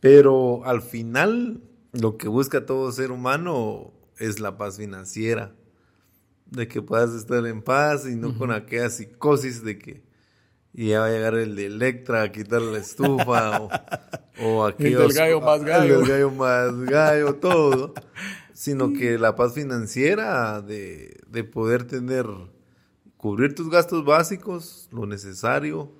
pero 0.00 0.66
al 0.66 0.82
final 0.82 1.62
lo 1.92 2.18
que 2.18 2.28
busca 2.28 2.66
todo 2.66 2.92
ser 2.92 3.10
humano 3.10 3.94
es 4.18 4.38
la 4.38 4.58
paz 4.58 4.76
financiera, 4.76 5.54
de 6.44 6.68
que 6.68 6.82
puedas 6.82 7.14
estar 7.14 7.46
en 7.46 7.62
paz 7.62 8.06
y 8.06 8.16
no 8.16 8.36
con 8.36 8.52
aquella 8.52 8.90
psicosis 8.90 9.64
de 9.64 9.78
que 9.78 10.02
ya 10.72 11.00
va 11.00 11.06
a 11.06 11.10
llegar 11.10 11.34
el 11.34 11.54
de 11.54 11.66
Electra 11.66 12.22
a 12.22 12.32
quitar 12.32 12.62
la 12.62 12.78
estufa 12.78 13.60
o, 13.60 13.70
o 14.42 14.66
aquellos, 14.66 15.10
el 15.10 15.12
gallo 15.12 15.40
más 15.40 15.62
gallo. 15.62 16.00
El 16.00 16.08
gallo 16.08 16.30
más 16.30 16.80
gallo, 16.80 17.34
todo. 17.34 17.94
Sino 18.54 18.92
que 18.92 19.18
la 19.18 19.34
paz 19.34 19.54
financiera 19.54 20.60
de, 20.60 21.20
de 21.26 21.44
poder 21.44 21.84
tener, 21.84 22.26
cubrir 23.16 23.54
tus 23.54 23.68
gastos 23.70 24.04
básicos, 24.04 24.88
lo 24.92 25.06
necesario, 25.06 25.92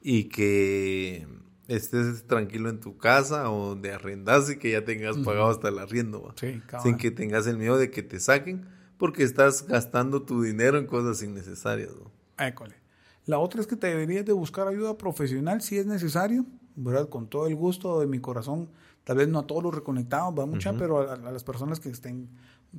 y 0.00 0.24
que 0.24 1.26
estés 1.66 2.26
tranquilo 2.26 2.68
en 2.68 2.78
tu 2.78 2.98
casa 2.98 3.50
o 3.50 3.74
de 3.74 3.92
arrendas 3.92 4.50
y 4.50 4.58
que 4.58 4.70
ya 4.70 4.84
tengas 4.84 5.16
pagado 5.18 5.48
hasta 5.48 5.68
el 5.68 5.78
arriendo, 5.78 6.34
sin 6.82 6.96
que 6.98 7.10
tengas 7.10 7.46
el 7.46 7.56
miedo 7.56 7.78
de 7.78 7.90
que 7.90 8.02
te 8.02 8.20
saquen 8.20 8.66
porque 8.98 9.22
estás 9.22 9.66
gastando 9.66 10.22
tu 10.22 10.42
dinero 10.42 10.78
en 10.78 10.86
cosas 10.86 11.22
innecesarias. 11.22 11.90
École. 12.38 12.83
La 13.26 13.38
otra 13.38 13.60
es 13.60 13.66
que 13.66 13.76
te 13.76 13.86
deberías 13.86 14.24
de 14.24 14.32
buscar 14.32 14.68
ayuda 14.68 14.98
profesional 14.98 15.62
si 15.62 15.78
es 15.78 15.86
necesario, 15.86 16.44
¿verdad? 16.76 17.08
Con 17.08 17.26
todo 17.28 17.46
el 17.46 17.54
gusto 17.54 18.00
de 18.00 18.06
mi 18.06 18.18
corazón, 18.18 18.68
tal 19.04 19.16
vez 19.16 19.28
no 19.28 19.38
a 19.38 19.46
todos 19.46 19.62
los 19.62 19.74
reconectados, 19.74 20.34
va 20.38 20.46
mucha, 20.46 20.74
pero 20.74 21.10
a, 21.10 21.16
las 21.16 21.44
personas 21.44 21.80
que 21.80 21.88
estén 21.88 22.28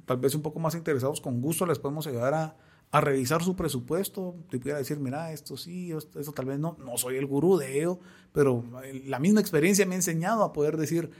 tal 0.06 0.18
vez 0.18 0.36
un 0.36 0.42
poco 0.42 0.60
más 0.60 0.76
interesados, 0.76 1.22
con 1.22 1.42
gusto 1.42 1.66
les 1.66 1.80
podemos 1.80 2.06
ayudar 2.08 2.34
a, 2.34 2.56
revisar 3.02 3.44
su 3.44 3.58
presupuesto. 3.58 4.36
Te 4.50 4.58
pudiera 4.58 4.78
decir, 4.78 5.00
mira, 5.00 5.34
esto 5.34 5.58
sí, 5.58 5.92
esto, 5.92 6.18
esto, 6.18 6.32
tal 6.32 6.46
vez 6.46 6.60
no, 6.60 6.78
no 6.80 6.98
soy 6.98 7.18
el 7.18 7.26
gurú 7.26 7.58
de 7.58 7.80
ello, 7.80 8.00
pero 8.32 8.64
la 9.06 9.20
misma 9.20 9.42
experiencia 9.42 9.86
me 9.86 9.96
ha 9.96 9.98
enseñado 9.98 10.44
a 10.44 10.54
poder 10.54 10.78
decir, 10.78 11.12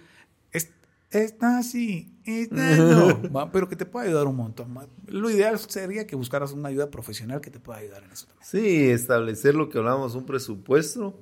Está 1.12 1.64
sí, 1.64 2.20
está 2.26 2.76
no. 2.78 3.50
pero 3.52 3.70
que 3.70 3.76
te 3.76 3.86
pueda 3.86 4.08
ayudar 4.08 4.28
un 4.28 4.36
montón. 4.36 4.78
Lo 5.08 5.30
ideal 5.30 5.58
sería 5.60 6.08
que 6.08 6.16
buscaras 6.16 6.52
una 6.52 6.70
ayuda 6.70 6.90
profesional 6.90 7.42
que 7.42 7.52
te 7.52 7.60
pueda 7.60 7.80
ayudar 7.80 8.04
en 8.04 8.12
eso 8.12 8.28
también. 8.28 8.46
Sí, 8.46 8.90
establecer 8.90 9.56
lo 9.56 9.70
que 9.70 9.78
hablábamos, 9.78 10.16
un 10.16 10.26
presupuesto. 10.26 11.20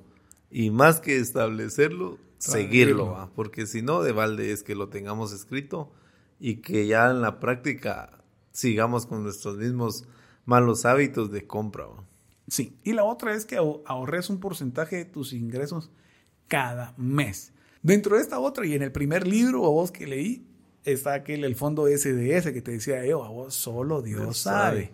Y 0.50 0.70
más 0.70 1.00
que 1.00 1.18
establecerlo, 1.18 2.18
seguirlo. 2.38 3.30
Porque 3.34 3.66
si 3.66 3.82
no, 3.82 4.02
de 4.02 4.12
balde 4.12 4.52
es 4.52 4.62
que 4.62 4.74
lo 4.74 4.88
tengamos 4.88 5.32
escrito 5.32 5.92
y 6.38 6.56
que 6.56 6.86
ya 6.86 7.10
en 7.10 7.20
la 7.20 7.40
práctica 7.40 8.22
sigamos 8.52 9.06
con 9.06 9.22
nuestros 9.22 9.56
mismos 9.56 10.06
malos 10.44 10.84
hábitos 10.84 11.30
de 11.30 11.46
compra. 11.46 11.86
Sí, 12.48 12.78
y 12.84 12.92
la 12.92 13.04
otra 13.04 13.34
es 13.34 13.46
que 13.46 13.56
ahorres 13.56 14.30
un 14.30 14.38
porcentaje 14.38 14.96
de 14.96 15.04
tus 15.06 15.32
ingresos 15.32 15.90
cada 16.46 16.94
mes. 16.96 17.53
Dentro 17.84 18.16
de 18.16 18.22
esta 18.22 18.38
otra, 18.38 18.64
y 18.64 18.72
en 18.72 18.80
el 18.80 18.90
primer 18.92 19.26
libro 19.26 19.66
a 19.66 19.68
vos 19.68 19.92
que 19.92 20.06
leí, 20.06 20.48
está 20.84 21.12
aquel, 21.12 21.44
el 21.44 21.54
fondo 21.54 21.86
SDS 21.86 22.50
que 22.50 22.62
te 22.62 22.70
decía 22.72 23.04
yo, 23.04 23.22
a 23.22 23.28
vos 23.28 23.52
solo 23.52 24.00
Dios, 24.00 24.38
sabe. 24.38 24.90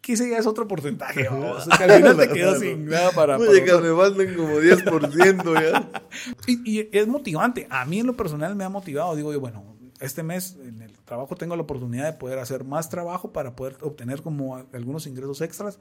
Que 0.00 0.14
ese 0.14 0.28
ya 0.28 0.38
es 0.38 0.46
otro 0.48 0.66
porcentaje, 0.66 1.28
vos. 1.28 1.68
al 1.70 1.92
final 1.92 2.16
te 2.16 2.28
quedas 2.30 2.58
sin 2.58 2.86
nada 2.86 3.12
para... 3.12 3.36
Oye, 3.38 3.62
que 3.62 3.72
me 3.74 3.94
faltan 3.94 4.34
como 4.34 4.58
10% 4.58 5.62
ya. 5.62 6.02
y, 6.48 6.78
y 6.78 6.88
es 6.90 7.06
motivante. 7.06 7.68
A 7.70 7.84
mí 7.84 8.00
en 8.00 8.08
lo 8.08 8.16
personal 8.16 8.56
me 8.56 8.64
ha 8.64 8.68
motivado. 8.68 9.14
Digo 9.14 9.32
yo, 9.32 9.38
bueno, 9.38 9.76
este 10.00 10.24
mes 10.24 10.56
en 10.64 10.82
el 10.82 10.92
trabajo 11.04 11.36
tengo 11.36 11.54
la 11.54 11.62
oportunidad 11.62 12.06
de 12.06 12.14
poder 12.14 12.40
hacer 12.40 12.64
más 12.64 12.88
trabajo 12.88 13.32
para 13.32 13.54
poder 13.54 13.76
obtener 13.82 14.20
como 14.20 14.56
algunos 14.72 15.06
ingresos 15.06 15.42
extras. 15.42 15.78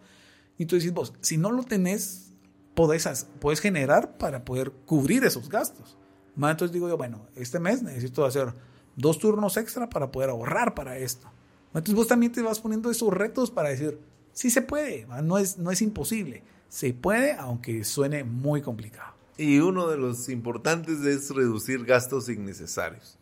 Y 0.59 0.67
tú 0.67 0.75
dices, 0.75 0.93
vos, 0.93 1.15
si 1.21 1.37
no 1.37 1.51
lo 1.51 1.63
tenés, 1.63 2.33
podés, 2.75 3.25
podés 3.39 3.61
generar 3.61 4.17
para 4.19 4.45
poder 4.45 4.71
cubrir 4.85 5.23
esos 5.23 5.49
gastos. 5.49 5.97
Entonces 6.47 6.71
digo 6.71 6.87
yo, 6.87 6.97
bueno, 6.97 7.27
este 7.35 7.59
mes 7.59 7.83
necesito 7.83 8.25
hacer 8.25 8.53
dos 8.95 9.19
turnos 9.19 9.57
extra 9.57 9.89
para 9.89 10.11
poder 10.11 10.29
ahorrar 10.29 10.73
para 10.75 10.97
esto. 10.97 11.27
Entonces 11.67 11.95
vos 11.95 12.07
también 12.07 12.31
te 12.31 12.41
vas 12.41 12.59
poniendo 12.59 12.89
esos 12.89 13.13
retos 13.13 13.51
para 13.51 13.69
decir, 13.69 13.99
sí 14.33 14.49
se 14.49 14.61
puede, 14.61 15.05
no 15.23 15.37
es, 15.37 15.57
no 15.57 15.71
es 15.71 15.81
imposible. 15.81 16.43
Se 16.69 16.93
puede, 16.93 17.33
aunque 17.33 17.83
suene 17.83 18.23
muy 18.23 18.61
complicado. 18.61 19.13
Y 19.37 19.59
uno 19.59 19.87
de 19.87 19.97
los 19.97 20.29
importantes 20.29 20.99
es 21.01 21.29
reducir 21.31 21.85
gastos 21.85 22.29
innecesarios. 22.29 23.17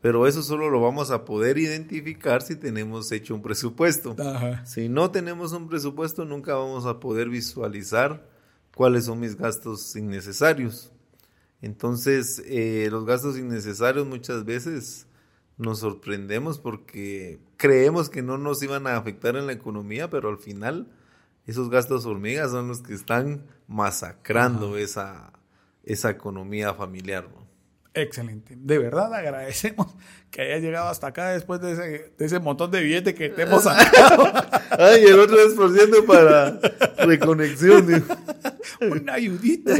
Pero 0.00 0.26
eso 0.28 0.42
solo 0.42 0.70
lo 0.70 0.80
vamos 0.80 1.10
a 1.10 1.24
poder 1.24 1.58
identificar 1.58 2.42
si 2.42 2.54
tenemos 2.54 3.10
hecho 3.10 3.34
un 3.34 3.42
presupuesto. 3.42 4.14
Si 4.64 4.88
no 4.88 5.10
tenemos 5.10 5.52
un 5.52 5.68
presupuesto, 5.68 6.24
nunca 6.24 6.54
vamos 6.54 6.86
a 6.86 7.00
poder 7.00 7.28
visualizar 7.28 8.24
cuáles 8.74 9.06
son 9.06 9.18
mis 9.18 9.36
gastos 9.36 9.96
innecesarios. 9.96 10.92
Entonces, 11.60 12.42
eh, 12.46 12.88
los 12.90 13.04
gastos 13.04 13.36
innecesarios 13.36 14.06
muchas 14.06 14.44
veces 14.44 15.06
nos 15.56 15.80
sorprendemos 15.80 16.58
porque 16.58 17.40
creemos 17.56 18.08
que 18.08 18.22
no 18.22 18.38
nos 18.38 18.62
iban 18.62 18.86
a 18.86 18.96
afectar 18.96 19.36
en 19.36 19.46
la 19.46 19.52
economía, 19.52 20.08
pero 20.08 20.28
al 20.28 20.38
final 20.38 20.88
esos 21.46 21.68
gastos 21.70 22.06
hormigas 22.06 22.52
son 22.52 22.68
los 22.68 22.82
que 22.82 22.94
están 22.94 23.44
masacrando 23.66 24.76
esa, 24.76 25.32
esa 25.82 26.10
economía 26.10 26.74
familiar. 26.74 27.26
Excelente. 27.94 28.54
De 28.56 28.78
verdad 28.78 29.12
agradecemos 29.12 29.88
que 30.30 30.42
hayas 30.42 30.62
llegado 30.62 30.88
hasta 30.88 31.08
acá 31.08 31.30
después 31.30 31.60
de 31.60 31.72
ese, 31.72 32.12
de 32.16 32.26
ese 32.26 32.38
montón 32.38 32.70
de 32.70 32.82
billetes 32.82 33.14
que 33.14 33.30
te 33.30 33.42
hemos 33.42 33.64
sacado. 33.64 34.30
Ay, 34.70 35.04
el 35.04 35.18
otro 35.18 35.38
es 35.40 35.54
por 35.54 35.74
ciento 35.74 36.04
para 36.04 36.60
reconexión. 36.98 38.04
Una 38.80 39.14
ayudita. 39.14 39.74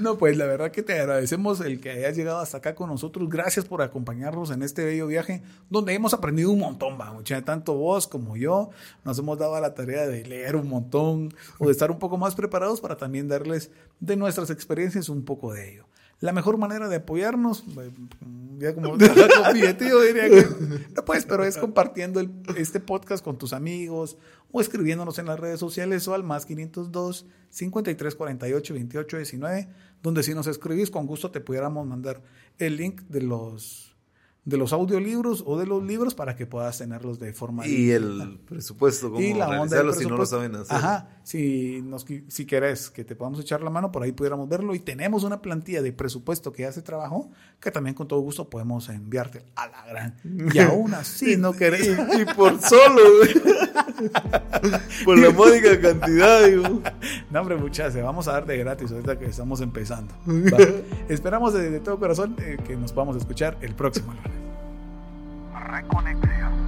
No, 0.00 0.18
pues 0.18 0.36
la 0.36 0.46
verdad 0.46 0.70
que 0.70 0.82
te 0.82 0.98
agradecemos 1.00 1.60
el 1.60 1.80
que 1.80 1.90
hayas 1.90 2.16
llegado 2.16 2.38
hasta 2.38 2.58
acá 2.58 2.74
con 2.74 2.90
nosotros. 2.90 3.28
Gracias 3.28 3.64
por 3.64 3.82
acompañarnos 3.82 4.50
en 4.50 4.62
este 4.62 4.84
bello 4.84 5.06
viaje 5.06 5.42
donde 5.70 5.94
hemos 5.94 6.12
aprendido 6.12 6.50
un 6.50 6.58
montón, 6.58 6.98
va, 7.00 7.12
mucha. 7.12 7.42
Tanto 7.42 7.74
vos 7.74 8.06
como 8.06 8.36
yo 8.36 8.70
nos 9.04 9.18
hemos 9.18 9.38
dado 9.38 9.58
la 9.60 9.74
tarea 9.74 10.06
de 10.06 10.24
leer 10.24 10.56
un 10.56 10.68
montón 10.68 11.34
o 11.58 11.66
de 11.66 11.72
estar 11.72 11.90
un 11.90 11.98
poco 11.98 12.18
más 12.18 12.34
preparados 12.34 12.80
para 12.80 12.96
también 12.96 13.28
darles 13.28 13.70
de 14.00 14.16
nuestras 14.16 14.50
experiencias 14.50 15.08
un 15.08 15.24
poco 15.24 15.52
de 15.52 15.72
ello. 15.72 15.86
La 16.20 16.32
mejor 16.32 16.56
manera 16.56 16.88
de 16.88 16.96
apoyarnos, 16.96 17.64
eh, 17.78 17.90
ya 18.58 18.74
como 18.74 18.96
diría 19.52 19.76
que, 19.76 20.46
no 20.94 21.04
pues, 21.04 21.26
pero 21.26 21.44
es 21.44 21.58
compartiendo 21.58 22.22
este 22.56 22.80
podcast 22.80 23.22
con 23.22 23.36
tus 23.36 23.52
amigos 23.52 24.16
o 24.50 24.60
escribiéndonos 24.60 25.18
en 25.18 25.26
las 25.26 25.38
redes 25.38 25.60
sociales 25.60 26.08
o 26.08 26.14
al 26.14 26.24
más 26.24 26.46
502 26.46 27.26
53 27.50 28.14
48 28.14 28.74
28 28.74 29.16
19, 29.16 29.68
donde 30.02 30.22
si 30.22 30.34
nos 30.34 30.46
escribís 30.46 30.90
con 30.90 31.06
gusto 31.06 31.30
te 31.30 31.40
pudiéramos 31.40 31.86
mandar 31.86 32.22
el 32.58 32.76
link 32.76 33.02
de 33.02 33.22
los 33.22 33.95
de 34.46 34.56
los 34.56 34.72
audiolibros 34.72 35.42
o 35.44 35.58
de 35.58 35.66
los 35.66 35.82
libros 35.82 36.14
para 36.14 36.36
que 36.36 36.46
puedas 36.46 36.78
tenerlos 36.78 37.18
de 37.18 37.32
forma 37.32 37.66
y 37.66 37.90
el 37.90 38.38
presupuesto 38.46 39.10
cómo 39.10 39.20
y 39.20 39.34
la 39.34 39.60
onda 39.60 39.92
si 39.92 40.06
no 40.06 40.16
lo 40.16 40.24
saben 40.24 40.54
hacer. 40.54 40.76
Ajá 40.76 41.08
si 41.26 41.82
nos 41.82 42.06
si 42.28 42.46
querés 42.46 42.88
que 42.88 43.02
te 43.02 43.16
podamos 43.16 43.40
echar 43.40 43.60
la 43.60 43.68
mano 43.68 43.90
por 43.90 44.04
ahí 44.04 44.12
pudiéramos 44.12 44.48
verlo. 44.48 44.76
Y 44.76 44.78
tenemos 44.78 45.24
una 45.24 45.42
plantilla 45.42 45.82
de 45.82 45.92
presupuesto 45.92 46.52
que 46.52 46.64
hace 46.66 46.82
trabajo 46.82 47.32
que 47.58 47.72
también 47.72 47.94
con 47.94 48.06
todo 48.06 48.20
gusto 48.20 48.48
podemos 48.48 48.88
enviarte 48.90 49.44
a 49.56 49.66
la 49.66 49.84
gran. 49.86 50.14
Y 50.54 50.58
aún 50.60 50.94
así 50.94 51.36
no 51.36 51.52
querés 51.52 51.88
y, 52.16 52.24
por 52.32 52.60
solo 52.60 53.02
por 55.04 55.18
la 55.18 55.30
módica 55.30 55.80
cantidad 55.80 56.44
digo. 56.44 56.82
no 57.30 57.40
hombre 57.40 57.56
muchachos 57.56 58.02
vamos 58.02 58.28
a 58.28 58.32
dar 58.32 58.46
de 58.46 58.58
gratis 58.58 58.90
ahorita 58.92 59.18
que 59.18 59.26
estamos 59.26 59.60
empezando. 59.60 60.14
Esperamos 61.08 61.54
de, 61.54 61.80
todo 61.80 61.98
corazón 61.98 62.36
eh, 62.38 62.56
que 62.66 62.76
nos 62.76 62.92
podamos 62.92 63.16
escuchar 63.16 63.56
el 63.60 63.74
próximo 63.74 64.12
lunes. 64.12 64.30
Reconexión. 65.68 66.65